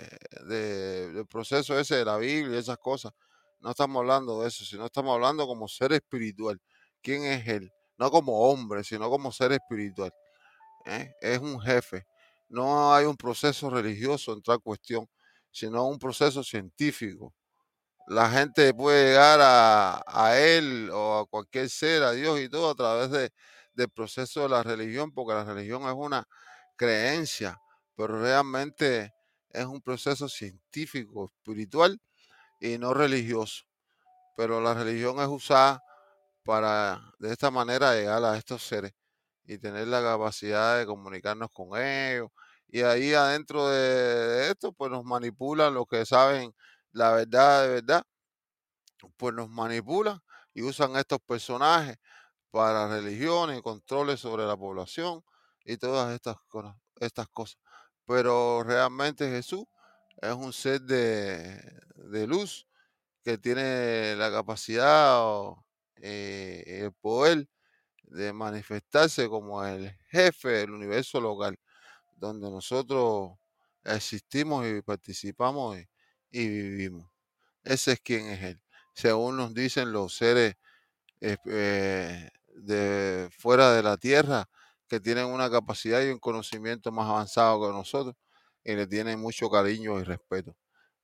de- 0.47 1.12
del 1.13 1.28
proceso 1.28 1.78
ese 1.80 1.95
de 1.97 2.06
la 2.06 2.17
Biblia 2.17 2.56
y 2.58 2.60
esas 2.60 2.78
cosas. 2.80 3.13
No 3.60 3.71
estamos 3.71 4.00
hablando 4.02 4.41
de 4.41 4.47
eso, 4.50 4.65
sino 4.65 4.86
estamos 4.86 5.13
hablando 5.15 5.45
como 5.47 5.67
ser 5.67 5.93
espiritual. 5.93 6.60
¿Quién 7.02 7.23
es 7.26 7.47
él? 7.47 7.71
No 7.98 8.12
como 8.12 8.50
hombre, 8.50 8.84
sino 8.84 9.10
como 9.10 9.32
ser 9.32 9.52
espiritual. 9.52 10.14
¿eh? 10.86 11.14
Es 11.22 11.40
un 11.40 11.60
jefe. 11.60 12.06
No 12.50 12.94
hay 12.94 13.06
un 13.06 13.18
proceso 13.18 13.70
religioso 13.70 14.34
en 14.34 14.42
tal 14.42 14.60
cuestión, 14.62 15.08
sino 15.52 15.86
un 15.88 16.00
proceso 16.00 16.44
científico. 16.44 17.34
La 18.08 18.30
gente 18.30 18.74
puede 18.74 19.10
llegar 19.10 19.40
a, 19.42 20.38
él 20.38 20.90
o 20.94 21.20
a 21.20 21.26
cualquier 21.26 21.70
ser, 21.70 22.04
a 22.04 22.12
Dios 22.14 22.40
y 22.40 22.50
todo 22.50 22.72
a 22.72 22.76
través 22.76 23.12
de, 23.12 23.32
del 23.74 23.90
proceso 23.90 24.42
de 24.44 24.50
la 24.50 24.64
religión, 24.64 25.12
porque 25.12 25.34
la 25.34 25.44
religión 25.44 25.84
es 25.84 25.94
una 25.94 26.26
creencia, 26.78 27.60
pero 27.96 28.20
realmente 28.22 29.14
es 29.50 29.66
un 29.66 29.82
proceso 29.82 30.30
científico, 30.30 31.34
espiritual 31.36 32.00
y 32.62 32.78
no 32.78 32.94
religioso. 32.94 33.66
Pero 34.38 34.62
la 34.62 34.74
religión 34.74 35.20
es 35.20 35.28
usada 35.28 35.84
para 36.48 37.14
de 37.20 37.34
esta 37.34 37.52
manera 37.52 37.94
llegar 37.94 38.24
a 38.24 38.38
estos 38.38 38.64
seres 38.66 38.94
y 39.46 39.58
tener 39.58 39.88
la 39.90 40.02
capacidad 40.02 40.80
de 40.80 40.86
comunicarnos 40.86 41.50
con 41.52 41.78
ellos. 41.82 42.30
Y 42.70 42.84
ahí 42.84 43.14
adentro 43.14 43.68
de 43.70 44.50
esto, 44.50 44.72
pues 44.74 44.92
nos 44.92 45.04
manipulan 45.04 45.74
los 45.74 45.88
que 45.88 46.06
saben 46.06 46.56
la 46.94 47.12
verdad 47.12 47.64
de 47.64 47.70
verdad, 47.82 48.04
pues 49.18 49.34
nos 49.36 49.50
manipulan 49.50 50.22
y 50.54 50.62
usan 50.64 50.96
estos 50.96 51.20
personajes 51.20 51.98
para 52.52 52.88
religiones 52.90 53.60
y 53.60 53.64
controles 53.64 54.20
sobre 54.22 54.46
la 54.46 54.58
población 54.58 55.24
y 55.66 55.78
todas 55.78 56.14
estas, 56.16 56.38
estas 56.98 57.30
cosas. 57.30 57.60
Pero 58.06 58.64
realmente 58.64 59.30
Jesús 59.30 59.66
es 60.22 60.34
un 60.34 60.54
ser 60.54 60.82
de, 60.82 61.60
de 61.96 62.28
luz 62.28 62.68
que 63.24 63.38
tiene 63.38 64.16
la 64.18 64.32
capacidad 64.32 65.22
o 65.26 65.66
eh, 66.02 66.64
el 66.84 66.94
poder 66.94 67.48
de 68.04 68.34
manifestarse 68.34 69.28
como 69.28 69.64
el 69.66 69.92
jefe 70.10 70.50
del 70.50 70.72
universo 70.72 71.20
local, 71.20 71.60
donde 72.16 72.50
nosotros 72.50 73.32
existimos 73.84 74.66
y 74.66 74.82
participamos 74.82 75.78
y, 76.32 76.48
vivimos. 76.48 77.10
Ese 77.64 77.94
es 77.94 78.00
quien 78.02 78.28
es 78.28 78.44
Él. 78.44 78.62
Según 78.94 79.38
nos 79.38 79.54
dicen 79.54 79.92
los 79.92 80.16
seres 80.16 80.56
eh, 81.22 82.30
de 82.56 83.30
fuera 83.38 83.74
de 83.74 83.84
la 83.84 83.98
Tierra, 83.98 84.50
que 84.88 85.00
tienen 85.00 85.26
una 85.26 85.50
capacidad 85.50 86.02
y 86.02 86.10
un 86.10 86.20
conocimiento 86.20 86.92
más 86.92 87.08
avanzado 87.08 87.62
que 87.62 87.74
nosotros 87.74 88.16
y 88.64 88.76
le 88.76 88.88
tienen 88.88 89.20
mucho 89.20 89.50
cariño 89.50 90.00
y 90.00 90.04
respeto 90.04 90.56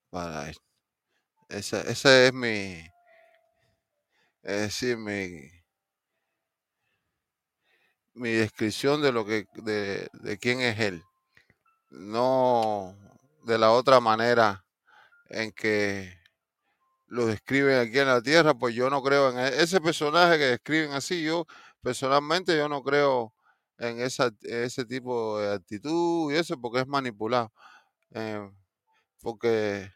para 0.10 0.50
Él. 0.50 0.58
Esa 1.50 1.82
es 2.26 2.34
mi, 2.34 2.82
es 4.44 4.62
decir, 4.62 4.98
mi, 4.98 5.50
mi 8.14 8.32
descripción 8.32 9.02
de 9.02 9.12
lo 9.12 9.26
que, 9.26 9.48
de, 9.56 10.08
de 10.14 10.38
quién 10.38 10.62
es 10.62 10.80
él. 10.80 11.04
No 11.90 12.96
de 13.44 13.58
la 13.58 13.72
otra 13.72 14.00
manera 14.00 14.66
en 15.30 15.52
que 15.52 16.18
lo 17.08 17.28
describen 17.28 17.80
aquí 17.80 18.00
en 18.00 18.08
la 18.08 18.22
tierra, 18.22 18.54
pues 18.56 18.76
yo 18.76 18.90
no 18.90 19.04
creo 19.04 19.30
en 19.32 19.40
e, 19.40 19.62
ese 19.62 19.80
personaje 19.82 20.38
que 20.38 20.46
describen 20.46 20.94
así. 20.94 21.24
Yo 21.24 21.46
personalmente 21.82 22.58
yo 22.58 22.68
no 22.70 22.84
creo 22.84 23.34
en 23.78 24.00
esa, 24.02 24.32
ese 24.42 24.86
tipo 24.86 25.40
de 25.40 25.54
actitud 25.54 26.34
y 26.34 26.38
eso 26.38 26.60
porque 26.60 26.82
es 26.82 26.88
manipulado. 26.88 27.52
Eh, 28.12 28.50
porque 29.22 29.92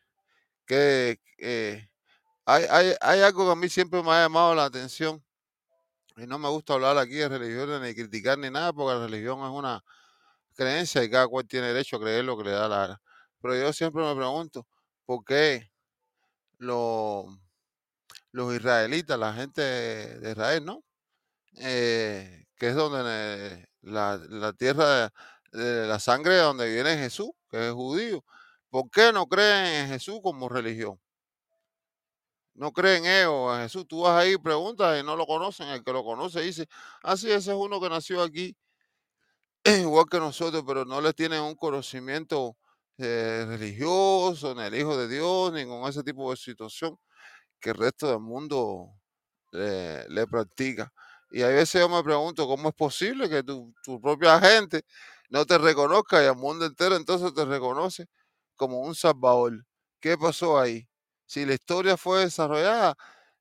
que, 0.66 1.20
hay, 2.48 2.94
hay, 3.02 3.22
algo 3.22 3.46
que 3.46 3.52
a 3.52 3.56
mí 3.56 3.68
siempre 3.68 4.02
me 4.02 4.12
ha 4.12 4.22
llamado 4.24 4.56
la 4.56 4.66
atención 4.66 5.22
y 6.16 6.26
no 6.26 6.40
me 6.40 6.50
gusta 6.50 6.74
hablar 6.74 6.98
aquí 6.98 7.16
de 7.16 7.28
religión 7.28 7.82
ni 7.82 7.94
criticar 7.94 8.38
ni 8.38 8.50
nada 8.50 8.72
porque 8.72 8.96
la 8.96 9.06
religión 9.06 9.40
es 9.42 9.50
una 9.50 9.84
creencia 10.56 11.04
y 11.04 11.10
cada 11.10 11.28
cual 11.28 11.46
tiene 11.46 11.68
derecho 11.68 11.98
a 11.98 12.00
creer 12.00 12.26
lo 12.26 12.38
que 12.38 12.46
le 12.46 12.52
da 12.52 12.70
la 12.70 12.78
gana. 12.78 13.02
Pero 13.42 13.56
yo 13.56 13.74
siempre 13.74 14.02
me 14.04 14.16
pregunto, 14.16 14.66
¿por 15.06 15.26
qué 15.26 15.70
los, 16.58 17.28
israelitas, 18.34 19.20
la 19.20 19.34
gente 19.34 19.62
de 19.62 20.32
Israel, 20.32 20.66
¿no? 20.66 20.84
Eh, 21.58 22.46
que 22.56 22.70
es 22.70 22.76
donde 22.76 23.68
la, 23.82 24.54
tierra 24.58 25.12
de, 25.52 25.88
la 25.88 26.00
sangre 26.00 26.36
de 26.36 26.42
donde 26.42 26.74
viene 26.74 26.98
Jesús, 26.98 27.30
que 27.50 27.68
es 27.68 27.74
judío, 27.74 28.24
¿por 28.70 28.90
qué 28.90 29.12
no 29.12 29.28
creen 29.28 29.84
en 29.84 29.88
Jesús 29.90 30.20
como 30.24 30.50
religión? 30.50 31.00
No 32.58 32.72
creen 32.74 33.06
ellos 33.06 33.56
en 33.56 33.64
Jesús. 33.64 33.88
Tú 33.88 34.02
vas 34.02 34.22
ahí 34.22 34.38
preguntas 34.38 35.00
y 35.00 35.06
no 35.06 35.16
lo 35.16 35.26
conocen. 35.26 35.68
El 35.70 35.84
que 35.84 35.94
lo 35.94 36.04
conoce 36.04 36.42
dice, 36.42 36.68
ah, 37.04 37.16
sí, 37.16 37.28
ese 37.32 37.52
es 37.52 37.58
uno 37.58 37.80
que 37.80 37.90
nació 37.90 38.22
aquí, 38.22 38.58
igual 39.66 40.06
que 40.10 40.20
nosotros, 40.20 40.64
pero 40.66 40.86
no 40.86 41.00
le 41.02 41.14
tienen 41.14 41.42
un 41.42 41.56
conocimiento 41.56 42.58
eh, 42.98 43.46
religioso, 43.48 44.56
ni 44.56 44.64
el 44.64 44.76
Hijo 44.76 44.98
de 44.98 45.08
Dios, 45.08 45.54
ni 45.54 45.66
con 45.66 45.88
ese 45.88 46.04
tipo 46.04 46.32
de 46.32 46.38
situación 46.38 46.98
que 47.60 47.72
el 47.72 47.78
resto 47.78 48.08
del 48.08 48.20
mundo 48.20 48.94
le 49.52 50.28
practica. 50.28 50.92
Y 51.32 51.42
a 51.42 51.48
veces 51.48 51.82
yo 51.82 51.90
me 51.90 52.04
pregunto, 52.04 52.48
¿cómo 52.48 52.70
es 52.70 52.76
posible 52.76 53.30
que 53.30 53.44
tu, 53.44 53.74
propia 54.02 54.40
gente 54.40 54.84
no 55.30 55.46
te 55.46 55.58
reconozca 55.58 56.24
y 56.24 56.28
el 56.28 56.36
mundo 56.36 56.66
entero 56.66 56.96
entonces 56.96 57.34
te 57.34 57.46
reconoce 57.46 58.08
como 58.56 58.80
un 58.82 58.96
salvador? 58.96 59.66
¿Qué 60.00 60.18
pasó 60.18 60.60
ahí? 60.60 60.88
Si 61.28 61.46
la 61.46 61.54
historia 61.56 61.98
fue 61.98 62.22
desarrollada 62.22 62.96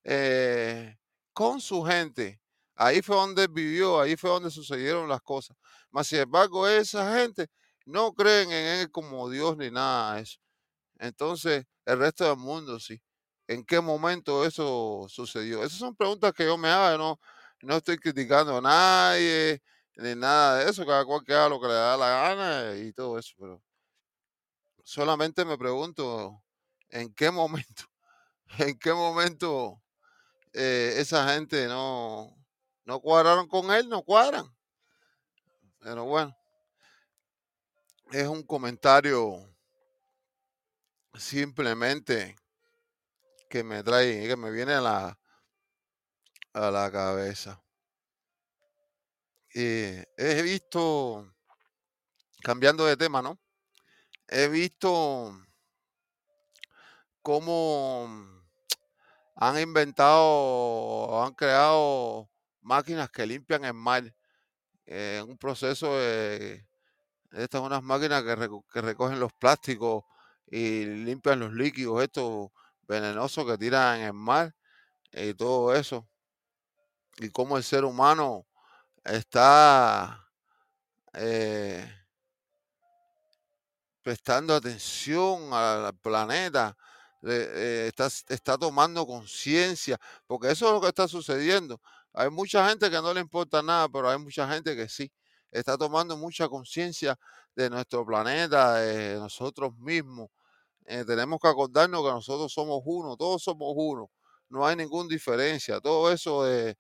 eh, 0.04 0.96
con 1.32 1.60
su 1.60 1.82
gente, 1.84 2.40
ahí 2.76 3.02
fue 3.02 3.16
donde 3.16 3.48
vivió, 3.48 4.00
ahí 4.00 4.16
fue 4.16 4.30
donde 4.30 4.50
sucedieron 4.50 5.08
las 5.08 5.22
cosas. 5.22 5.56
Mas, 5.90 6.08
sin 6.08 6.20
embargo, 6.20 6.68
esa 6.68 7.18
gente 7.18 7.48
no 7.86 8.12
creen 8.14 8.50
en 8.52 8.66
él 8.80 8.90
como 8.90 9.30
Dios 9.30 9.56
ni 9.56 9.70
nada 9.70 10.16
de 10.16 10.22
eso. 10.22 10.38
Entonces, 10.98 11.66
el 11.84 11.98
resto 11.98 12.24
del 12.24 12.36
mundo 12.36 12.80
sí. 12.80 13.00
¿En 13.48 13.64
qué 13.64 13.80
momento 13.80 14.44
eso 14.44 15.06
sucedió? 15.08 15.62
Esas 15.62 15.78
son 15.78 15.94
preguntas 15.96 16.32
que 16.32 16.44
yo 16.44 16.58
me 16.58 16.68
hago. 16.68 16.98
No, 16.98 17.20
no 17.62 17.76
estoy 17.76 17.98
criticando 17.98 18.56
a 18.58 18.60
nadie 18.60 19.62
ni 19.96 20.14
nada 20.16 20.58
de 20.58 20.70
eso. 20.70 20.84
Cada 20.86 21.04
cual 21.04 21.22
que 21.24 21.32
haga 21.34 21.48
lo 21.50 21.60
que 21.60 21.68
le 21.68 21.74
da 21.74 21.96
la 21.96 22.08
gana 22.08 22.76
y 22.76 22.92
todo 22.92 23.18
eso. 23.18 23.34
Pero 23.38 23.62
solamente 24.84 25.44
me 25.44 25.58
pregunto 25.58 26.42
en 26.90 27.12
qué 27.14 27.30
momento, 27.30 27.84
en 28.58 28.78
qué 28.78 28.92
momento 28.92 29.82
eh, 30.52 30.94
esa 30.98 31.34
gente 31.34 31.66
no, 31.66 32.36
no 32.84 33.00
cuadraron 33.00 33.48
con 33.48 33.70
él, 33.72 33.88
no 33.88 34.02
cuadran. 34.02 34.46
Pero 35.80 36.04
bueno, 36.04 36.36
es 38.12 38.26
un 38.26 38.42
comentario 38.42 39.54
simplemente 41.14 42.36
que 43.48 43.62
me 43.62 43.82
trae, 43.82 44.26
que 44.26 44.36
me 44.36 44.50
viene 44.50 44.74
a 44.74 44.80
la, 44.80 45.18
a 46.52 46.70
la 46.70 46.90
cabeza. 46.90 47.62
Eh, 49.54 50.04
he 50.16 50.42
visto, 50.42 51.32
cambiando 52.42 52.84
de 52.84 52.96
tema, 52.96 53.22
¿no? 53.22 53.38
He 54.28 54.48
visto 54.48 55.45
cómo 57.26 58.08
han 59.34 59.58
inventado, 59.58 61.24
han 61.24 61.34
creado 61.34 62.30
máquinas 62.60 63.10
que 63.10 63.26
limpian 63.26 63.64
el 63.64 63.74
mar. 63.74 64.14
en 64.86 65.28
un 65.28 65.36
proceso 65.36 65.88
estas 67.32 67.60
unas 67.60 67.82
máquinas 67.82 68.22
que, 68.22 68.80
recogen 68.80 69.18
los 69.18 69.32
plásticos 69.32 70.04
y 70.46 70.84
limpian 70.84 71.40
los 71.40 71.52
líquidos 71.52 72.04
estos 72.04 72.50
venenosos 72.86 73.44
que 73.44 73.58
tiran 73.58 73.98
en 73.98 74.04
el 74.06 74.12
mar 74.12 74.54
y 75.10 75.34
todo 75.34 75.74
eso. 75.74 76.08
Y 77.16 77.30
cómo 77.30 77.56
el 77.56 77.64
ser 77.64 77.84
humano 77.84 78.46
está 79.02 80.28
eh, 81.12 81.92
prestando 84.00 84.54
atención 84.54 85.52
al 85.52 85.92
planeta 85.98 86.76
eh, 87.28 87.86
está, 87.88 88.06
está 88.06 88.56
tomando 88.58 89.06
conciencia, 89.06 89.98
porque 90.26 90.50
eso 90.50 90.66
es 90.66 90.72
lo 90.72 90.80
que 90.80 90.88
está 90.88 91.08
sucediendo. 91.08 91.80
Hay 92.12 92.30
mucha 92.30 92.68
gente 92.68 92.90
que 92.90 92.96
no 92.96 93.12
le 93.12 93.20
importa 93.20 93.62
nada, 93.62 93.88
pero 93.88 94.08
hay 94.08 94.18
mucha 94.18 94.48
gente 94.48 94.76
que 94.76 94.88
sí. 94.88 95.10
Está 95.50 95.76
tomando 95.76 96.16
mucha 96.16 96.48
conciencia 96.48 97.18
de 97.54 97.70
nuestro 97.70 98.04
planeta, 98.06 98.74
de 98.76 99.16
nosotros 99.16 99.76
mismos. 99.78 100.30
Eh, 100.86 101.04
tenemos 101.06 101.40
que 101.40 101.48
acordarnos 101.48 102.02
que 102.04 102.10
nosotros 102.10 102.52
somos 102.52 102.80
uno, 102.84 103.16
todos 103.16 103.42
somos 103.42 103.72
uno. 103.76 104.10
No 104.48 104.66
hay 104.66 104.76
ninguna 104.76 105.08
diferencia. 105.08 105.80
Todo 105.80 106.12
eso 106.12 106.44
de, 106.44 106.76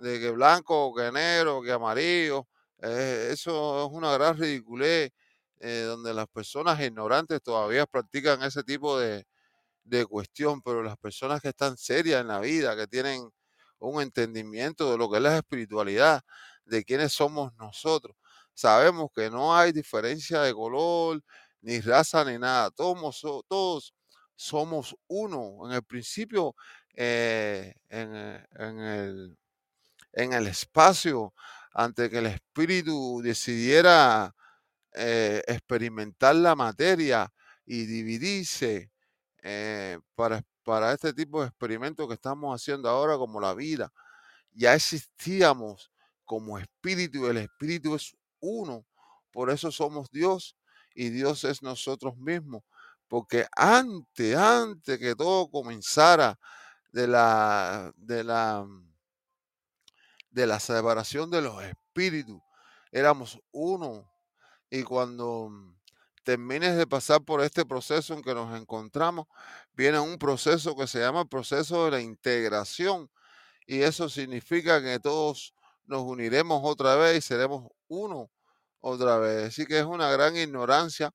que 0.00 0.30
blanco, 0.30 0.94
que 0.94 1.12
negro, 1.12 1.62
que 1.62 1.72
amarillo, 1.72 2.46
eh, 2.80 3.28
eso 3.32 3.86
es 3.86 3.92
una 3.92 4.12
gran 4.14 4.38
ridiculez, 4.38 5.12
donde 5.60 6.14
las 6.14 6.26
personas 6.28 6.80
ignorantes 6.80 7.42
todavía 7.42 7.84
practican 7.86 8.42
ese 8.42 8.62
tipo 8.62 8.98
de, 8.98 9.26
de 9.90 10.06
cuestión, 10.06 10.62
pero 10.62 10.82
las 10.82 10.96
personas 10.98 11.40
que 11.40 11.48
están 11.50 11.76
serias 11.76 12.20
en 12.20 12.28
la 12.28 12.40
vida, 12.40 12.76
que 12.76 12.86
tienen 12.86 13.28
un 13.78 14.02
entendimiento 14.02 14.90
de 14.90 14.98
lo 14.98 15.10
que 15.10 15.16
es 15.18 15.22
la 15.22 15.36
espiritualidad, 15.38 16.22
de 16.64 16.84
quiénes 16.84 17.12
somos 17.12 17.52
nosotros, 17.56 18.16
sabemos 18.54 19.08
que 19.14 19.30
no 19.30 19.56
hay 19.56 19.72
diferencia 19.72 20.42
de 20.42 20.52
color, 20.54 21.22
ni 21.62 21.80
raza, 21.80 22.24
ni 22.24 22.38
nada. 22.38 22.70
Todos, 22.70 23.20
todos 23.48 23.94
somos 24.36 24.94
uno. 25.08 25.66
En 25.66 25.72
el 25.72 25.82
principio, 25.82 26.54
eh, 26.94 27.74
en, 27.88 28.14
el, 28.80 29.36
en 30.12 30.32
el 30.32 30.46
espacio, 30.46 31.34
antes 31.72 32.10
que 32.10 32.18
el 32.18 32.26
espíritu 32.26 33.20
decidiera 33.22 34.34
eh, 34.94 35.42
experimentar 35.46 36.34
la 36.36 36.54
materia 36.56 37.32
y 37.66 37.86
dividirse 37.86 38.90
eh, 39.42 39.98
para, 40.14 40.42
para 40.64 40.92
este 40.92 41.12
tipo 41.12 41.40
de 41.40 41.48
experimentos 41.48 42.06
que 42.08 42.14
estamos 42.14 42.54
haciendo 42.54 42.88
ahora, 42.88 43.16
como 43.16 43.40
la 43.40 43.54
vida. 43.54 43.92
ya 44.52 44.74
existíamos 44.74 45.92
como 46.24 46.58
espíritu, 46.58 47.26
el 47.26 47.38
espíritu 47.38 47.94
es 47.94 48.16
uno, 48.40 48.86
por 49.32 49.50
eso 49.50 49.70
somos 49.72 50.10
Dios 50.10 50.56
y 50.94 51.10
Dios 51.10 51.44
es 51.44 51.62
nosotros 51.62 52.16
mismos, 52.16 52.62
porque 53.08 53.46
antes, 53.56 54.36
antes 54.36 54.98
que 54.98 55.14
todo 55.16 55.50
comenzara 55.50 56.38
de 56.92 57.06
la, 57.08 57.92
de 57.96 58.24
la, 58.24 58.66
de 60.30 60.46
la 60.46 60.60
separación 60.60 61.30
de 61.30 61.42
los 61.42 61.62
espíritus, 61.62 62.40
éramos 62.92 63.38
uno. 63.52 64.10
Y 64.70 64.82
cuando 64.84 65.50
termines 66.22 66.76
de 66.76 66.86
pasar 66.86 67.22
por 67.24 67.42
este 67.42 67.64
proceso 67.64 68.14
en 68.14 68.22
que 68.22 68.34
nos 68.34 68.58
encontramos, 68.58 69.26
viene 69.72 69.98
un 70.00 70.18
proceso 70.18 70.76
que 70.76 70.86
se 70.86 71.00
llama 71.00 71.22
el 71.22 71.28
proceso 71.28 71.84
de 71.86 71.90
la 71.92 72.00
integración. 72.00 73.10
Y 73.66 73.82
eso 73.82 74.08
significa 74.08 74.82
que 74.82 74.98
todos 75.00 75.54
nos 75.86 76.02
uniremos 76.02 76.60
otra 76.64 76.96
vez 76.96 77.18
y 77.18 77.20
seremos 77.20 77.68
uno 77.88 78.30
otra 78.80 79.18
vez. 79.18 79.48
Así 79.48 79.66
que 79.66 79.78
es 79.78 79.84
una 79.84 80.10
gran 80.10 80.36
ignorancia. 80.36 81.10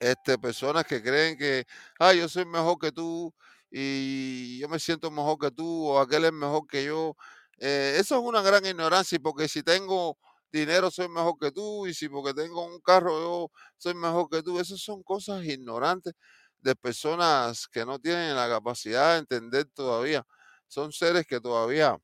Este, 0.00 0.38
personas 0.38 0.84
que 0.86 1.02
creen 1.02 1.36
que, 1.36 1.64
ah, 1.98 2.12
yo 2.14 2.28
soy 2.28 2.44
mejor 2.44 2.78
que 2.78 2.92
tú 2.92 3.34
y 3.70 4.58
yo 4.58 4.68
me 4.68 4.78
siento 4.78 5.10
mejor 5.10 5.38
que 5.38 5.50
tú 5.50 5.88
o 5.88 5.98
aquel 6.00 6.24
es 6.24 6.32
mejor 6.32 6.66
que 6.66 6.84
yo. 6.84 7.16
Eh, 7.58 7.96
eso 7.98 8.16
es 8.16 8.22
una 8.22 8.42
gran 8.42 8.64
ignorancia 8.64 9.18
porque 9.20 9.48
si 9.48 9.62
tengo 9.62 10.18
dinero 10.52 10.90
soy 10.90 11.08
mejor 11.08 11.34
que 11.40 11.50
tú 11.52 11.86
y 11.86 11.94
si 11.94 12.08
porque 12.08 12.34
tengo 12.34 12.64
un 12.64 12.80
carro 12.80 13.20
yo 13.20 13.50
soy 13.76 13.94
mejor 13.94 14.28
que 14.30 14.42
tú. 14.42 14.60
Esas 14.60 14.80
son 14.80 15.02
cosas 15.02 15.44
ignorantes 15.44 16.14
de 16.58 16.74
personas 16.76 17.66
que 17.68 17.84
no 17.84 17.98
tienen 17.98 18.34
la 18.36 18.48
capacidad 18.48 19.14
de 19.14 19.20
entender 19.20 19.66
todavía. 19.66 20.26
Son 20.66 20.92
seres 20.92 21.26
que 21.26 21.40
todavía 21.40 21.98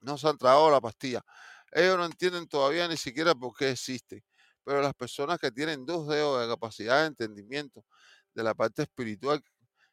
no 0.00 0.18
se 0.18 0.28
han 0.28 0.38
tragado 0.38 0.70
la 0.70 0.80
pastilla. 0.80 1.22
Ellos 1.72 1.98
no 1.98 2.04
entienden 2.06 2.48
todavía 2.48 2.88
ni 2.88 2.96
siquiera 2.96 3.34
por 3.34 3.56
qué 3.56 3.70
existe. 3.70 4.24
Pero 4.64 4.82
las 4.82 4.94
personas 4.94 5.38
que 5.38 5.50
tienen 5.50 5.86
dos 5.86 6.08
dedos 6.08 6.40
de 6.40 6.48
capacidad 6.48 7.02
de 7.02 7.08
entendimiento 7.08 7.84
de 8.34 8.42
la 8.42 8.54
parte 8.54 8.82
espiritual 8.82 9.42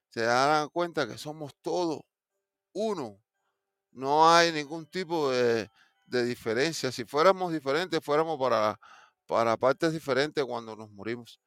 se 0.09 0.21
darán 0.21 0.69
cuenta 0.69 1.07
que 1.07 1.17
somos 1.17 1.53
todos 1.61 2.01
uno. 2.73 3.21
No 3.91 4.29
hay 4.29 4.51
ningún 4.51 4.85
tipo 4.87 5.31
de, 5.31 5.69
de 6.05 6.23
diferencia. 6.25 6.91
Si 6.91 7.05
fuéramos 7.05 7.53
diferentes, 7.53 7.99
fuéramos 8.03 8.39
para, 8.39 8.79
para 9.25 9.57
partes 9.57 9.93
diferentes 9.93 10.43
cuando 10.45 10.75
nos 10.75 10.91
morimos. 10.91 11.39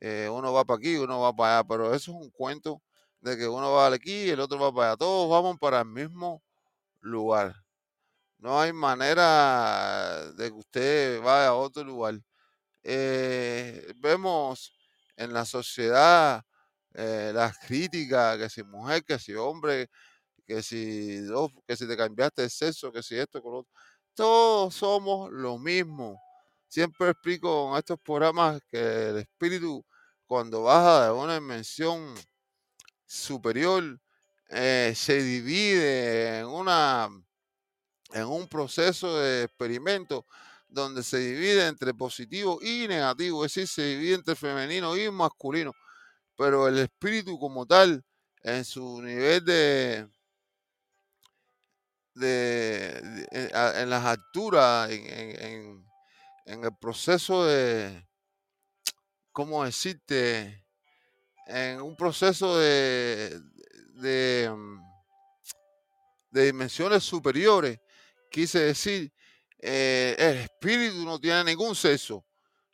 Eh, 0.00 0.28
uno 0.30 0.52
va 0.52 0.64
para 0.64 0.78
aquí, 0.78 0.96
uno 0.96 1.20
va 1.20 1.34
para 1.34 1.58
allá, 1.58 1.68
pero 1.68 1.94
eso 1.94 2.12
es 2.12 2.16
un 2.16 2.30
cuento 2.30 2.82
de 3.20 3.36
que 3.36 3.48
uno 3.48 3.72
va 3.72 3.88
aquí 3.88 4.24
y 4.24 4.30
el 4.30 4.40
otro 4.40 4.58
va 4.58 4.72
para 4.72 4.88
allá. 4.90 4.96
Todos 4.98 5.30
vamos 5.30 5.58
para 5.58 5.80
el 5.80 5.86
mismo 5.86 6.42
lugar. 7.00 7.54
No 8.38 8.60
hay 8.60 8.72
manera 8.72 10.32
de 10.34 10.48
que 10.50 10.56
usted 10.56 11.20
vaya 11.22 11.48
a 11.48 11.54
otro 11.54 11.84
lugar. 11.84 12.20
Eh, 12.84 13.92
vemos 14.00 14.72
en 15.16 15.32
la 15.32 15.44
sociedad 15.44 16.44
eh, 16.94 17.32
las 17.34 17.58
críticas, 17.58 18.38
que 18.38 18.48
si 18.48 18.62
mujer, 18.62 19.04
que 19.04 19.18
si 19.18 19.34
hombre, 19.34 19.90
que 20.46 20.62
si, 20.62 21.20
que 21.66 21.76
si 21.76 21.88
te 21.88 21.96
cambiaste 21.96 22.42
de 22.42 22.50
sexo, 22.50 22.92
que 22.92 23.02
si 23.02 23.18
esto, 23.18 23.42
con 23.42 23.52
lo 23.52 23.58
otro. 23.60 23.72
Todos 24.16 24.74
somos 24.74 25.30
lo 25.30 25.58
mismo. 25.58 26.20
Siempre 26.68 27.10
explico 27.10 27.70
en 27.72 27.78
estos 27.78 27.98
programas 28.00 28.60
que 28.70 29.10
el 29.10 29.18
espíritu, 29.18 29.84
cuando 30.26 30.62
baja 30.62 31.04
de 31.06 31.12
una 31.12 31.34
dimensión 31.34 32.14
superior, 33.06 34.00
eh, 34.48 34.94
se 34.96 35.22
divide 35.22 36.40
en 36.40 36.46
una 36.46 37.08
en 38.12 38.24
un 38.26 38.48
proceso 38.48 39.18
de 39.18 39.44
experimento 39.44 40.26
donde 40.68 41.02
se 41.02 41.18
divide 41.18 41.66
entre 41.66 41.94
positivo 41.94 42.58
y 42.62 42.88
negativo, 42.88 43.44
es 43.44 43.54
decir, 43.54 43.68
se 43.68 43.82
divide 43.96 44.14
entre 44.16 44.36
femenino 44.36 44.96
y 44.96 45.10
masculino, 45.10 45.72
pero 46.36 46.68
el 46.68 46.78
espíritu 46.78 47.38
como 47.38 47.66
tal, 47.66 48.04
en 48.42 48.64
su 48.64 49.02
nivel 49.02 49.44
de, 49.44 50.08
de, 52.16 53.28
en, 53.30 53.90
las 53.90 54.04
alturas, 54.04 54.90
en, 54.90 55.84
el 56.46 56.76
proceso 56.80 57.44
de, 57.44 58.06
¿cómo 59.32 59.64
decirte? 59.64 60.64
En 61.46 61.80
un 61.82 61.94
proceso 61.94 62.58
de, 62.58 63.38
de, 63.94 64.50
mm, 64.50 64.80
dimensiones 66.30 67.04
superiores, 67.04 67.78
quise 68.30 68.60
decir, 68.60 69.12
eh, 69.58 70.16
el 70.18 70.36
espíritu 70.38 71.04
no 71.04 71.20
tiene 71.20 71.44
ningún 71.44 71.74
sexo, 71.74 72.24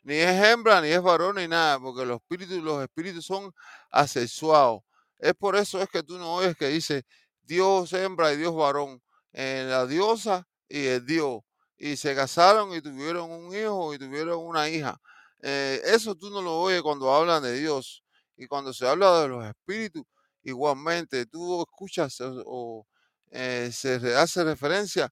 ni 0.03 0.15
es 0.15 0.43
hembra, 0.43 0.81
ni 0.81 0.87
es 0.87 1.01
varón, 1.01 1.35
ni 1.35 1.47
nada, 1.47 1.79
porque 1.79 2.05
los 2.05 2.21
espíritus, 2.21 2.63
los 2.63 2.81
espíritus 2.81 3.25
son 3.25 3.53
asexuados. 3.91 4.81
Es 5.19 5.33
por 5.33 5.55
eso 5.55 5.81
es 5.81 5.89
que 5.89 6.01
tú 6.01 6.17
no 6.17 6.35
oyes 6.35 6.55
que 6.55 6.67
dice 6.67 7.05
Dios 7.41 7.91
hembra 7.93 8.33
y 8.33 8.37
Dios 8.37 8.53
varón 8.55 9.01
en 9.33 9.69
la 9.69 9.85
diosa 9.85 10.47
y 10.69 10.85
el 10.85 11.05
dios. 11.05 11.41
Y 11.77 11.97
se 11.97 12.15
casaron 12.15 12.73
y 12.73 12.81
tuvieron 12.81 13.29
un 13.29 13.53
hijo 13.55 13.93
y 13.93 13.97
tuvieron 13.97 14.39
una 14.39 14.69
hija. 14.69 14.97
Eh, 15.41 15.81
eso 15.85 16.15
tú 16.15 16.29
no 16.29 16.41
lo 16.41 16.61
oyes 16.61 16.81
cuando 16.81 17.13
hablan 17.13 17.43
de 17.43 17.59
Dios. 17.59 18.03
Y 18.37 18.47
cuando 18.47 18.73
se 18.73 18.87
habla 18.87 19.21
de 19.21 19.27
los 19.27 19.45
espíritus, 19.45 20.03
igualmente 20.43 21.25
tú 21.25 21.61
escuchas 21.61 22.17
o, 22.21 22.85
eh, 23.31 23.69
se 23.73 23.95
hace 24.15 24.43
referencia 24.43 25.11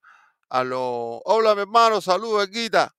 a 0.49 0.63
los... 0.63 1.21
Hola 1.25 1.55
mi 1.55 1.61
hermano, 1.61 1.99
saludos, 2.01 2.47
Equita. 2.47 2.93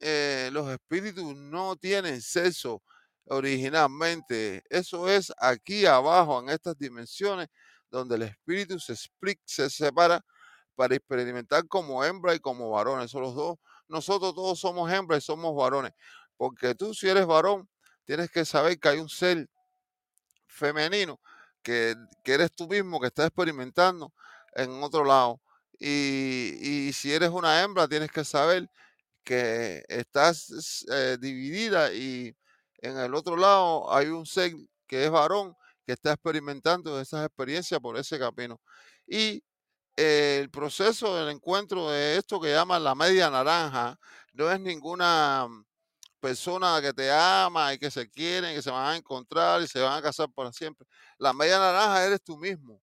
Eh, 0.00 0.50
los 0.52 0.70
espíritus 0.70 1.36
no 1.36 1.76
tienen 1.76 2.20
sexo 2.20 2.82
originalmente. 3.26 4.62
Eso 4.68 5.08
es 5.08 5.32
aquí 5.38 5.86
abajo, 5.86 6.40
en 6.40 6.50
estas 6.50 6.78
dimensiones, 6.78 7.48
donde 7.90 8.16
el 8.16 8.22
espíritu 8.22 8.78
se, 8.78 8.92
explica, 8.92 9.42
se 9.46 9.70
separa 9.70 10.24
para 10.78 10.94
experimentar 10.94 11.66
como 11.66 12.04
hembra 12.04 12.36
y 12.36 12.38
como 12.38 12.70
varones. 12.70 13.10
Son 13.10 13.22
los 13.22 13.34
dos. 13.34 13.58
Nosotros 13.88 14.32
todos 14.32 14.60
somos 14.60 14.88
hembras 14.92 15.24
y 15.24 15.26
somos 15.26 15.56
varones. 15.56 15.90
Porque 16.36 16.76
tú 16.76 16.94
si 16.94 17.08
eres 17.08 17.26
varón, 17.26 17.68
tienes 18.04 18.30
que 18.30 18.44
saber 18.44 18.78
que 18.78 18.88
hay 18.88 18.98
un 19.00 19.08
ser 19.08 19.48
femenino 20.46 21.20
que, 21.64 21.96
eres 22.24 22.54
tú 22.54 22.68
mismo 22.68 23.00
que 23.00 23.08
estás 23.08 23.26
experimentando 23.26 24.12
en 24.54 24.70
otro 24.80 25.04
lado. 25.04 25.40
Y, 25.80 26.92
si 26.94 27.12
eres 27.12 27.30
una 27.30 27.60
hembra, 27.60 27.88
tienes 27.88 28.12
que 28.12 28.24
saber 28.24 28.70
que 29.24 29.82
estás 29.88 30.84
eh, 30.92 31.18
dividida 31.20 31.92
y 31.92 32.36
en 32.82 32.98
el 32.98 33.14
otro 33.16 33.36
lado 33.36 33.92
hay 33.92 34.06
un 34.06 34.26
ser 34.26 34.52
que 34.86 35.04
es 35.04 35.10
varón 35.10 35.56
que 35.84 35.94
está 35.94 36.12
experimentando 36.12 37.00
esas 37.00 37.26
experiencias 37.26 37.80
por 37.80 37.98
ese 37.98 38.16
camino. 38.16 38.60
Y 39.08 39.42
el 39.98 40.48
proceso 40.48 41.16
del 41.16 41.28
encuentro 41.30 41.90
de 41.90 42.18
esto 42.18 42.40
que 42.40 42.52
llaman 42.52 42.84
la 42.84 42.94
media 42.94 43.28
naranja 43.30 43.98
no 44.32 44.48
es 44.48 44.60
ninguna 44.60 45.48
persona 46.20 46.80
que 46.80 46.92
te 46.92 47.10
ama 47.10 47.74
y 47.74 47.78
que 47.78 47.90
se 47.90 48.08
quieren, 48.08 48.54
que 48.54 48.62
se 48.62 48.70
van 48.70 48.94
a 48.94 48.96
encontrar 48.96 49.60
y 49.60 49.66
se 49.66 49.80
van 49.80 49.98
a 49.98 50.02
casar 50.02 50.28
para 50.32 50.52
siempre. 50.52 50.86
La 51.18 51.32
media 51.32 51.58
naranja 51.58 52.04
eres 52.04 52.22
tú 52.22 52.38
mismo, 52.38 52.80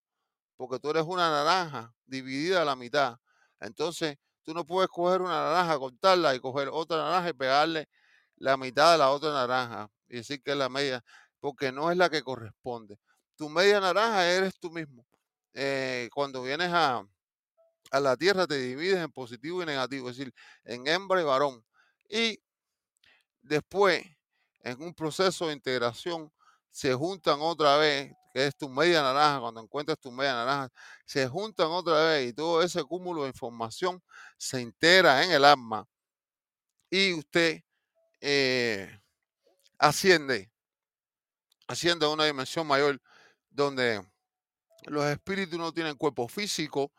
porque 0.57 0.77
tú 0.77 0.89
eres 0.89 1.03
una 1.03 1.29
naranja 1.29 1.93
dividida 2.05 2.63
a 2.63 2.65
la 2.65 2.75
mitad. 2.75 3.17
Entonces, 3.61 4.17
tú 4.43 4.53
no 4.53 4.65
puedes 4.65 4.89
coger 4.89 5.21
una 5.21 5.41
naranja, 5.41 5.79
cortarla 5.79 6.35
y 6.35 6.41
coger 6.41 6.67
otra 6.69 6.97
naranja 6.97 7.29
y 7.29 7.33
pegarle 7.33 7.87
la 8.35 8.57
mitad 8.57 8.91
de 8.91 8.97
la 8.97 9.11
otra 9.11 9.31
naranja 9.31 9.89
y 10.09 10.17
decir 10.17 10.41
que 10.43 10.51
es 10.51 10.57
la 10.57 10.67
media, 10.67 11.01
porque 11.39 11.71
no 11.71 11.91
es 11.91 11.97
la 11.97 12.09
que 12.09 12.21
corresponde. 12.23 12.99
Tu 13.37 13.47
media 13.47 13.79
naranja 13.79 14.27
eres 14.27 14.59
tú 14.59 14.69
mismo. 14.69 15.05
Eh, 15.55 16.09
cuando 16.13 16.43
vienes 16.43 16.71
a, 16.73 17.07
a 17.91 17.99
la 17.99 18.17
tierra 18.17 18.47
te 18.47 18.57
divides 18.57 18.97
en 18.99 19.11
positivo 19.11 19.63
y 19.63 19.65
negativo, 19.65 20.09
es 20.09 20.17
decir, 20.17 20.33
en 20.65 20.87
hembra 20.87 21.21
y 21.21 21.25
varón. 21.25 21.65
Y 22.09 22.39
después, 23.41 24.03
en 24.61 24.81
un 24.81 24.93
proceso 24.93 25.47
de 25.47 25.53
integración, 25.53 26.31
se 26.71 26.93
juntan 26.93 27.39
otra 27.41 27.77
vez, 27.77 28.13
que 28.33 28.47
es 28.47 28.55
tu 28.57 28.67
media 28.69 29.01
naranja, 29.01 29.39
cuando 29.39 29.61
encuentras 29.61 29.99
tu 29.99 30.11
media 30.11 30.33
naranja, 30.33 30.69
se 31.05 31.27
juntan 31.27 31.67
otra 31.67 32.03
vez 32.05 32.29
y 32.29 32.33
todo 32.33 32.61
ese 32.61 32.83
cúmulo 32.83 33.23
de 33.23 33.29
información 33.29 34.01
se 34.37 34.61
integra 34.61 35.23
en 35.23 35.31
el 35.31 35.45
alma 35.45 35.87
y 36.89 37.13
usted 37.13 37.61
eh, 38.21 38.99
asciende, 39.79 40.51
asciende 41.67 42.05
a 42.05 42.09
una 42.09 42.25
dimensión 42.25 42.67
mayor 42.67 42.99
donde 43.49 44.03
los 44.87 45.05
espíritus 45.05 45.57
no 45.57 45.73
tienen 45.73 45.95
cuerpo 45.95 46.27
físico, 46.27 46.91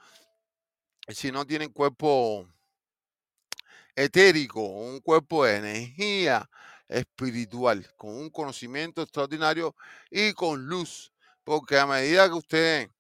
sino 1.09 1.47
tienen 1.47 1.73
cuerpo 1.73 2.49
etérico, 3.95 4.61
un 4.61 5.01
cuerpo 5.01 5.45
de 5.45 5.57
energía 5.57 6.49
espiritual, 6.89 7.87
con 7.97 8.15
un 8.17 8.31
conocimiento 8.31 9.03
extraordinario 9.03 9.75
y 10.11 10.33
con 10.33 10.67
luz. 10.67 11.13
Porque 11.45 11.79
a 11.79 11.87
medida 11.87 12.29
que 12.29 12.35
usted 12.35 12.91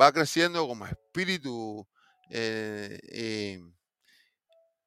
va 0.00 0.12
creciendo 0.12 0.66
como 0.66 0.86
espíritu 0.86 1.86
eh, 2.30 3.58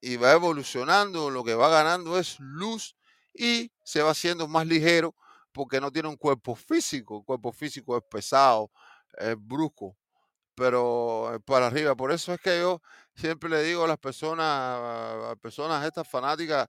y, 0.01 0.13
y 0.13 0.17
va 0.17 0.31
evolucionando, 0.31 1.29
lo 1.29 1.43
que 1.43 1.55
va 1.55 1.69
ganando 1.69 2.17
es 2.17 2.39
luz 2.39 2.95
y 3.33 3.71
se 3.83 4.01
va 4.01 4.11
haciendo 4.11 4.47
más 4.47 4.65
ligero 4.65 5.15
porque 5.51 5.79
no 5.79 5.91
tiene 5.91 6.09
un 6.09 6.17
cuerpo 6.17 6.55
físico, 6.55 7.19
el 7.19 7.25
cuerpo 7.25 7.51
físico 7.51 7.97
es 7.97 8.03
pesado, 8.09 8.71
es 9.17 9.35
brusco, 9.37 9.97
pero 10.55 11.35
eh, 11.35 11.39
para 11.41 11.67
arriba. 11.67 11.95
Por 11.95 12.11
eso 12.11 12.33
es 12.33 12.41
que 12.41 12.59
yo 12.59 12.81
siempre 13.15 13.49
le 13.49 13.63
digo 13.63 13.85
a 13.85 13.87
las 13.87 13.97
personas, 13.99 14.45
a 14.47 15.35
personas 15.41 15.85
estas 15.85 16.07
fanáticas 16.07 16.67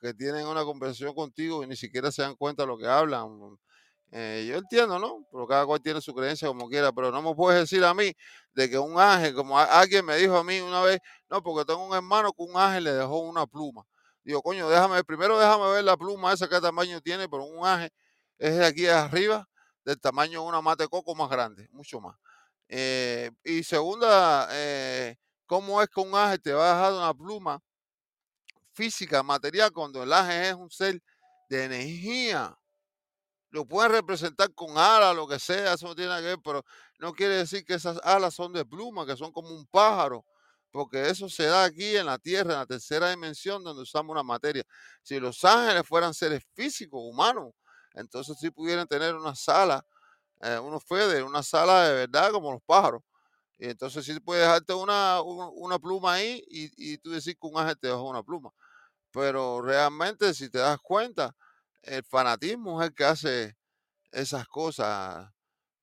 que 0.00 0.14
tienen 0.14 0.46
una 0.46 0.64
conversación 0.64 1.14
contigo 1.14 1.62
y 1.64 1.66
ni 1.68 1.76
siquiera 1.76 2.12
se 2.12 2.22
dan 2.22 2.36
cuenta 2.36 2.64
de 2.64 2.66
lo 2.68 2.78
que 2.78 2.86
hablan. 2.86 3.58
Eh, 4.10 4.46
yo 4.48 4.56
entiendo, 4.58 4.98
¿no? 4.98 5.26
Pero 5.32 5.46
cada 5.46 5.64
cual 5.64 5.80
tiene 5.80 6.00
su 6.02 6.14
creencia 6.14 6.48
como 6.48 6.68
quiera, 6.68 6.92
pero 6.92 7.10
no 7.10 7.22
me 7.22 7.34
puedes 7.34 7.60
decir 7.60 7.82
a 7.84 7.94
mí 7.94 8.12
de 8.52 8.68
que 8.68 8.78
un 8.78 8.98
ángel, 9.00 9.34
como 9.34 9.58
alguien 9.58 10.04
me 10.04 10.16
dijo 10.16 10.36
a 10.36 10.44
mí 10.44 10.60
una 10.60 10.82
vez, 10.82 11.00
no, 11.30 11.42
porque 11.42 11.64
tengo 11.64 11.86
un 11.86 11.94
hermano 11.94 12.32
que 12.32 12.42
un 12.42 12.56
ángel 12.56 12.84
le 12.84 12.92
dejó 12.92 13.20
una 13.20 13.46
pluma. 13.46 13.84
Digo, 14.24 14.42
coño, 14.42 14.68
déjame, 14.68 15.02
primero 15.04 15.38
déjame 15.38 15.70
ver 15.72 15.84
la 15.84 15.96
pluma 15.96 16.32
esa, 16.32 16.48
qué 16.48 16.60
tamaño 16.60 17.00
tiene, 17.00 17.28
pero 17.28 17.44
un 17.44 17.66
ángel 17.66 17.90
es 18.38 18.56
de 18.56 18.66
aquí 18.66 18.86
arriba, 18.86 19.48
del 19.84 20.00
tamaño 20.00 20.42
de 20.42 20.48
una 20.48 20.60
mate 20.60 20.88
coco 20.88 21.14
más 21.14 21.30
grande, 21.30 21.68
mucho 21.72 22.00
más. 22.00 22.16
Eh, 22.68 23.30
y 23.44 23.62
segunda, 23.62 24.48
eh, 24.50 25.16
¿cómo 25.46 25.82
es 25.82 25.88
que 25.88 26.00
un 26.00 26.14
ángel 26.14 26.40
te 26.40 26.52
va 26.52 26.70
a 26.70 26.74
dejar 26.76 26.92
una 26.94 27.14
pluma 27.14 27.60
física, 28.72 29.22
material, 29.22 29.72
cuando 29.72 30.02
el 30.02 30.12
ángel 30.12 30.44
es 30.44 30.54
un 30.54 30.70
ser 30.70 31.02
de 31.48 31.64
energía? 31.64 32.56
Lo 33.50 33.66
pueden 33.66 33.92
representar 33.92 34.54
con 34.54 34.78
alas, 34.78 35.14
lo 35.14 35.28
que 35.28 35.38
sea, 35.38 35.74
eso 35.74 35.86
no 35.86 35.94
tiene 35.94 36.16
que 36.16 36.22
ver, 36.22 36.38
pero 36.42 36.64
no 36.98 37.12
quiere 37.12 37.34
decir 37.34 37.64
que 37.64 37.74
esas 37.74 37.98
alas 38.02 38.34
son 38.34 38.52
de 38.52 38.64
pluma, 38.64 39.04
que 39.04 39.16
son 39.16 39.30
como 39.30 39.50
un 39.50 39.66
pájaro, 39.66 40.24
porque 40.70 41.10
eso 41.10 41.28
se 41.28 41.44
da 41.44 41.64
aquí 41.64 41.96
en 41.96 42.06
la 42.06 42.18
tierra, 42.18 42.54
en 42.54 42.58
la 42.60 42.66
tercera 42.66 43.10
dimensión, 43.10 43.62
donde 43.62 43.82
usamos 43.82 44.14
una 44.14 44.22
materia. 44.22 44.64
Si 45.02 45.20
los 45.20 45.44
ángeles 45.44 45.86
fueran 45.86 46.14
seres 46.14 46.42
físicos, 46.54 47.02
humanos, 47.04 47.52
entonces 47.94 48.36
sí 48.38 48.50
pudieran 48.50 48.86
tener 48.86 49.14
una 49.14 49.34
sala, 49.34 49.84
eh, 50.40 50.58
unos 50.58 50.84
fedes, 50.84 51.22
una 51.22 51.42
sala 51.42 51.88
de 51.88 51.94
verdad 52.06 52.32
como 52.32 52.52
los 52.52 52.62
pájaros. 52.62 53.02
Y 53.58 53.68
entonces 53.68 54.04
sí 54.04 54.18
puedes 54.20 54.44
dejarte 54.44 54.74
una, 54.74 55.22
una 55.22 55.78
pluma 55.78 56.14
ahí 56.14 56.42
y, 56.48 56.70
y, 56.76 56.98
tú 56.98 57.10
decir 57.10 57.36
que 57.38 57.46
un 57.46 57.58
ángel 57.58 57.78
te 57.78 57.88
dejó 57.88 58.08
una 58.08 58.22
pluma. 58.22 58.50
Pero 59.12 59.62
realmente, 59.62 60.34
si 60.34 60.50
te 60.50 60.58
das 60.58 60.78
cuenta, 60.82 61.34
el 61.82 62.02
fanatismo 62.04 62.82
es 62.82 62.88
el 62.88 62.94
que 62.94 63.04
hace 63.04 63.56
esas 64.10 64.48
cosas, 64.48 65.30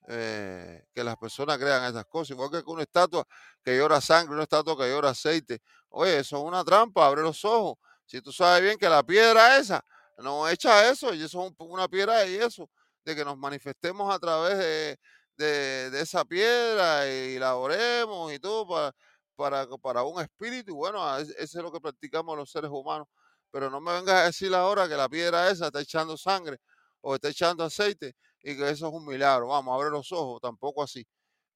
eh, 0.08 0.84
que 0.94 1.04
las 1.04 1.18
personas 1.18 1.58
crean 1.58 1.84
esas 1.86 2.06
cosas. 2.06 2.32
Igual 2.32 2.52
que 2.52 2.64
una 2.66 2.84
estatua 2.84 3.26
que 3.64 3.78
llora 3.78 4.02
sangre, 4.02 4.34
una 4.34 4.44
estatua 4.44 4.78
que 4.78 4.90
llora 4.90 5.12
aceite. 5.12 5.62
Oye, 5.90 6.20
eso 6.20 6.38
es 6.38 6.44
una 6.44 6.64
trampa, 6.64 7.06
abre 7.06 7.22
los 7.22 7.46
ojos. 7.46 7.78
Si 8.06 8.22
tú 8.22 8.32
sabes 8.32 8.62
bien 8.62 8.78
que 8.78 8.90
la 8.90 9.04
piedra 9.04 9.58
esa 9.58 9.86
no 10.22 10.48
echa 10.48 10.90
eso, 10.90 11.14
y 11.14 11.24
eso 11.24 11.48
es 11.48 11.54
una 11.60 11.88
piedra 11.88 12.26
y 12.28 12.36
eso, 12.36 12.70
de 13.06 13.16
que 13.16 13.26
nos 13.26 13.38
manifestemos 13.38 14.14
a 14.14 14.20
través 14.20 14.58
de, 14.58 15.00
de, 15.38 16.02
esa 16.02 16.26
piedra 16.26 17.10
y 17.10 17.40
la 17.40 17.56
oremos 17.56 18.32
y 18.34 18.40
todo 18.40 18.68
para, 18.68 18.94
para, 19.36 19.78
para 19.78 20.04
un 20.04 20.22
espíritu. 20.22 20.76
Bueno, 20.76 21.18
eso 21.18 21.34
es 21.38 21.54
lo 21.56 21.72
que 21.72 21.80
practicamos 21.80 22.38
los 22.38 22.52
seres 22.52 22.70
humanos. 22.72 23.08
Pero 23.52 23.70
no 23.70 23.82
me 23.82 23.94
vengas 23.94 24.16
a 24.16 24.26
decir 24.26 24.54
ahora 24.54 24.88
que 24.88 24.96
la 24.96 25.10
piedra 25.10 25.50
esa 25.50 25.68
está 25.68 25.82
echando 25.82 26.18
sangre 26.18 26.58
o 27.02 27.16
está 27.16 27.30
echando 27.30 27.64
aceite 27.64 28.16
y 28.42 28.56
que 28.56 28.70
eso 28.70 28.88
es 28.88 28.94
un 28.94 29.06
milagro. 29.06 29.48
Vamos, 29.48 29.74
abre 29.74 29.90
los 29.90 30.12
ojos, 30.12 30.40
tampoco 30.42 30.84
así. 30.84 31.06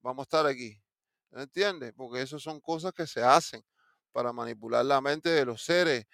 Vamos 0.01 0.23
a 0.23 0.23
estar 0.23 0.45
aquí. 0.47 0.81
¿Entiendes? 1.31 1.93
Porque 1.95 2.21
eso 2.21 2.39
son 2.39 2.59
cosas 2.59 2.93
que 2.93 3.07
se 3.07 3.21
hacen 3.23 3.63
para 4.11 4.33
manipular 4.33 4.85
la 4.85 5.01
mente 5.01 5.29
de 5.29 5.45
los 5.45 5.63
seres, 5.63 6.05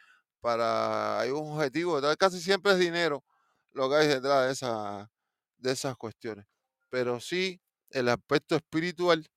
para 0.41 1.19
hay 1.19 1.31
un 1.31 1.51
objetivo 1.53 1.99
casi 2.17 2.39
siempre 2.39 2.73
es 2.73 2.79
dinero 2.79 3.23
lo 3.71 3.89
que 3.89 3.95
hay 3.97 4.07
detrás 4.07 4.47
de, 4.47 4.51
esa, 4.53 5.11
de 5.57 5.71
esas 5.71 5.95
cuestiones. 5.97 6.45
Pero 6.89 7.19
sí, 7.19 7.61
el 7.91 8.09
aspecto 8.09 8.55
espiritual 8.55 9.29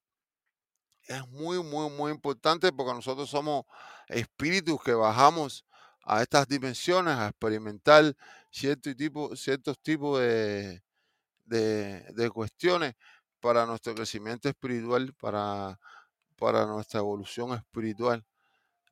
es 1.07 1.29
muy, 1.29 1.63
muy, 1.63 1.91
muy 1.91 2.13
importante 2.13 2.73
porque 2.73 2.95
nosotros 2.95 3.29
somos 3.29 3.65
espíritus 4.09 4.83
que 4.83 4.95
bajamos 4.95 5.65
a 6.05 6.23
estas 6.23 6.49
dimensiones 6.49 7.15
a 7.15 7.29
experimentar 7.29 8.15
cierto 8.51 8.95
tipo, 8.95 9.37
ciertos 9.37 9.79
tipos 9.81 10.21
de, 10.21 10.83
de, 11.45 12.31
cuestiones 12.31 12.95
para 13.41 13.67
nuestro 13.67 13.95
crecimiento 13.95 14.49
espiritual, 14.49 15.13
para, 15.15 15.79
para 16.37 16.67
nuestra 16.67 17.01
evolución 17.01 17.53
espiritual. 17.55 18.25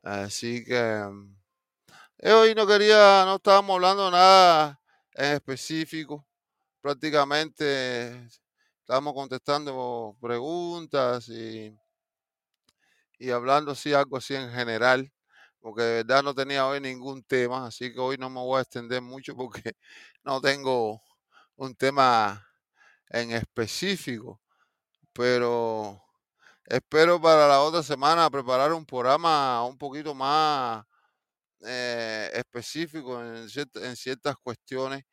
Así 0.02 0.64
que 0.64 0.80
mm, 0.80 1.39
hoy 2.22 2.54
no 2.54 2.66
quería, 2.66 3.24
no 3.24 3.36
estábamos 3.36 3.74
hablando 3.76 4.10
nada 4.10 4.80
en 5.14 5.34
específico. 5.34 6.26
Prácticamente 6.80 8.26
estábamos 8.80 9.14
contestando 9.14 10.16
preguntas 10.20 11.28
y, 11.28 11.76
y 13.18 13.30
hablando 13.30 13.72
así, 13.72 13.92
algo 13.92 14.16
así 14.16 14.34
en 14.34 14.50
general 14.50 15.10
porque 15.60 15.82
de 15.82 15.94
verdad 16.04 16.22
no 16.22 16.34
tenía 16.34 16.66
hoy 16.66 16.80
ningún 16.80 17.22
tema, 17.22 17.66
así 17.66 17.92
que 17.92 18.00
hoy 18.00 18.16
no 18.18 18.30
me 18.30 18.40
voy 18.40 18.58
a 18.58 18.62
extender 18.62 19.02
mucho 19.02 19.36
porque 19.36 19.74
no 20.24 20.40
tengo 20.40 21.02
un 21.56 21.74
tema 21.76 22.46
en 23.10 23.32
específico, 23.32 24.40
pero 25.12 26.02
espero 26.66 27.20
para 27.20 27.48
la 27.48 27.62
otra 27.62 27.82
semana 27.82 28.30
preparar 28.30 28.72
un 28.72 28.86
programa 28.86 29.64
un 29.66 29.78
poquito 29.78 30.14
más 30.14 30.84
eh, 31.62 32.30
específico 32.34 33.22
en, 33.22 33.48
ciertas 33.96 34.36
cuestiones 34.42 35.04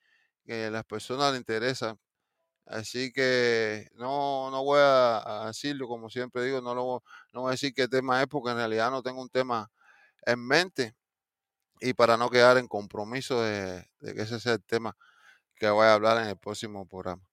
que 0.46 0.66
a 0.66 0.72
las 0.72 0.86
personas 0.86 1.32
les 1.32 1.40
interesan. 1.42 2.00
Así 2.66 3.12
que 3.14 3.90
no, 3.96 4.52
no 4.52 4.64
voy 4.64 4.80
a, 4.82 5.46
decirlo, 5.48 5.88
como 5.88 6.10
siempre 6.10 6.44
digo, 6.46 6.62
no, 6.62 6.76
lo, 6.76 7.04
no 7.34 7.42
voy 7.42 7.50
a 7.50 7.52
decir 7.52 7.74
qué 7.74 7.88
tema 7.88 8.22
es, 8.22 8.28
porque 8.28 8.52
en 8.52 8.58
realidad 8.58 8.92
no 8.92 9.02
tengo 9.04 9.22
un 9.22 9.30
tema 9.30 9.70
en 10.26 10.40
mente 10.46 10.96
y 11.80 11.94
para 11.94 12.18
no 12.18 12.30
quedar 12.30 12.58
en 12.58 12.68
compromiso 12.68 13.42
de, 13.42 13.86
que 14.02 14.22
ese 14.22 14.40
sea 14.40 14.54
el 14.54 14.64
tema 14.64 14.98
que 15.56 15.70
voy 15.70 15.86
a 15.86 15.94
hablar 15.94 16.18
en 16.22 16.30
el 16.30 16.38
próximo 16.38 16.88
programa. 16.88 17.24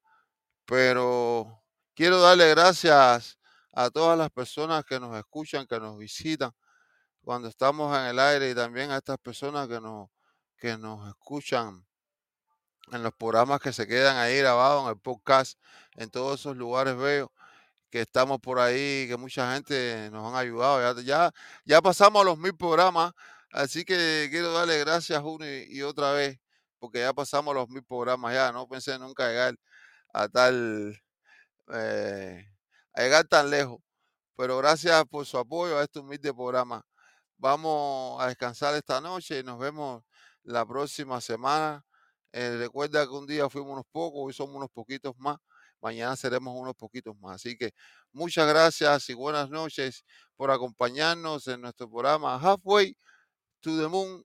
Pero 0.65 1.63
quiero 1.95 2.21
darle 2.21 2.49
gracias 2.49 3.39
a 3.73 3.89
todas 3.89 4.17
las 4.17 4.29
personas 4.31 4.85
que 4.85 4.99
nos 4.99 5.15
escuchan, 5.17 5.67
que 5.67 5.79
nos 5.79 5.97
visitan 5.97 6.51
cuando 7.25 7.47
estamos 7.47 7.97
en 7.97 8.05
el 8.05 8.19
aire 8.19 8.51
y 8.51 8.55
también 8.55 8.91
a 8.91 8.97
estas 8.97 9.17
personas 9.17 9.67
que 9.67 9.81
nos, 9.81 10.09
que 10.57 10.77
nos 10.77 11.09
escuchan 11.09 11.85
en 12.91 13.03
los 13.03 13.13
programas 13.15 13.59
que 13.59 13.73
se 13.73 13.87
quedan 13.87 14.15
ahí 14.17 14.37
grabados 14.37 14.83
en 14.83 14.89
el 14.89 14.99
podcast, 14.99 15.59
en 15.95 16.11
todos 16.11 16.39
esos 16.39 16.55
lugares 16.55 16.95
veo 16.95 17.31
que 17.89 18.01
estamos 18.01 18.39
por 18.39 18.59
ahí, 18.59 19.07
que 19.07 19.17
mucha 19.17 19.53
gente 19.53 20.09
nos 20.11 20.31
han 20.31 20.37
ayudado. 20.37 21.01
Ya, 21.01 21.31
ya, 21.65 21.81
pasamos 21.81 22.21
a 22.21 22.25
los 22.25 22.37
mil 22.37 22.55
programas, 22.55 23.13
así 23.51 23.85
que 23.85 24.27
quiero 24.29 24.51
darle 24.53 24.79
gracias 24.79 25.23
una 25.23 25.47
y, 25.47 25.81
otra 25.81 26.11
vez, 26.11 26.39
porque 26.79 26.99
ya 26.99 27.13
pasamos 27.13 27.53
a 27.53 27.55
los 27.59 27.69
mil 27.69 27.83
programas 27.83 28.33
ya. 28.33 28.51
No 28.51 28.67
pensé 28.67 28.99
nunca 28.99 29.29
llegar 29.29 29.55
a 30.13 30.27
tal, 30.27 31.01
eh, 31.73 32.45
a 32.93 33.01
llegar 33.01 33.25
tan 33.27 33.49
lejos. 33.49 33.79
Pero 34.37 34.57
gracias 34.57 35.05
por 35.05 35.25
su 35.25 35.37
apoyo 35.37 35.79
a 35.79 35.83
estos 35.83 36.03
mil 36.03 36.19
de 36.19 36.33
programas. 36.33 36.83
Vamos 37.37 38.21
a 38.21 38.27
descansar 38.27 38.75
esta 38.75 39.01
noche 39.01 39.39
y 39.39 39.43
nos 39.43 39.59
vemos 39.59 40.03
la 40.43 40.65
próxima 40.65 41.21
semana. 41.21 41.85
Eh, 42.31 42.57
recuerda 42.57 43.05
que 43.05 43.11
un 43.13 43.27
día 43.27 43.49
fuimos 43.49 43.73
unos 43.73 43.85
pocos, 43.91 44.21
hoy 44.25 44.33
somos 44.33 44.55
unos 44.55 44.69
poquitos 44.69 45.13
más 45.17 45.37
mañana 45.81 46.15
seremos 46.15 46.55
unos 46.57 46.75
poquitos 46.75 47.15
más. 47.19 47.35
Así 47.35 47.57
que 47.57 47.71
muchas 48.11 48.47
gracias 48.47 49.09
y 49.09 49.13
buenas 49.13 49.49
noches 49.49 50.03
por 50.35 50.51
acompañarnos 50.51 51.47
en 51.47 51.61
nuestro 51.61 51.89
programa 51.89 52.37
Halfway 52.39 52.97
to 53.61 53.77
the 53.81 53.87
Moon 53.87 54.23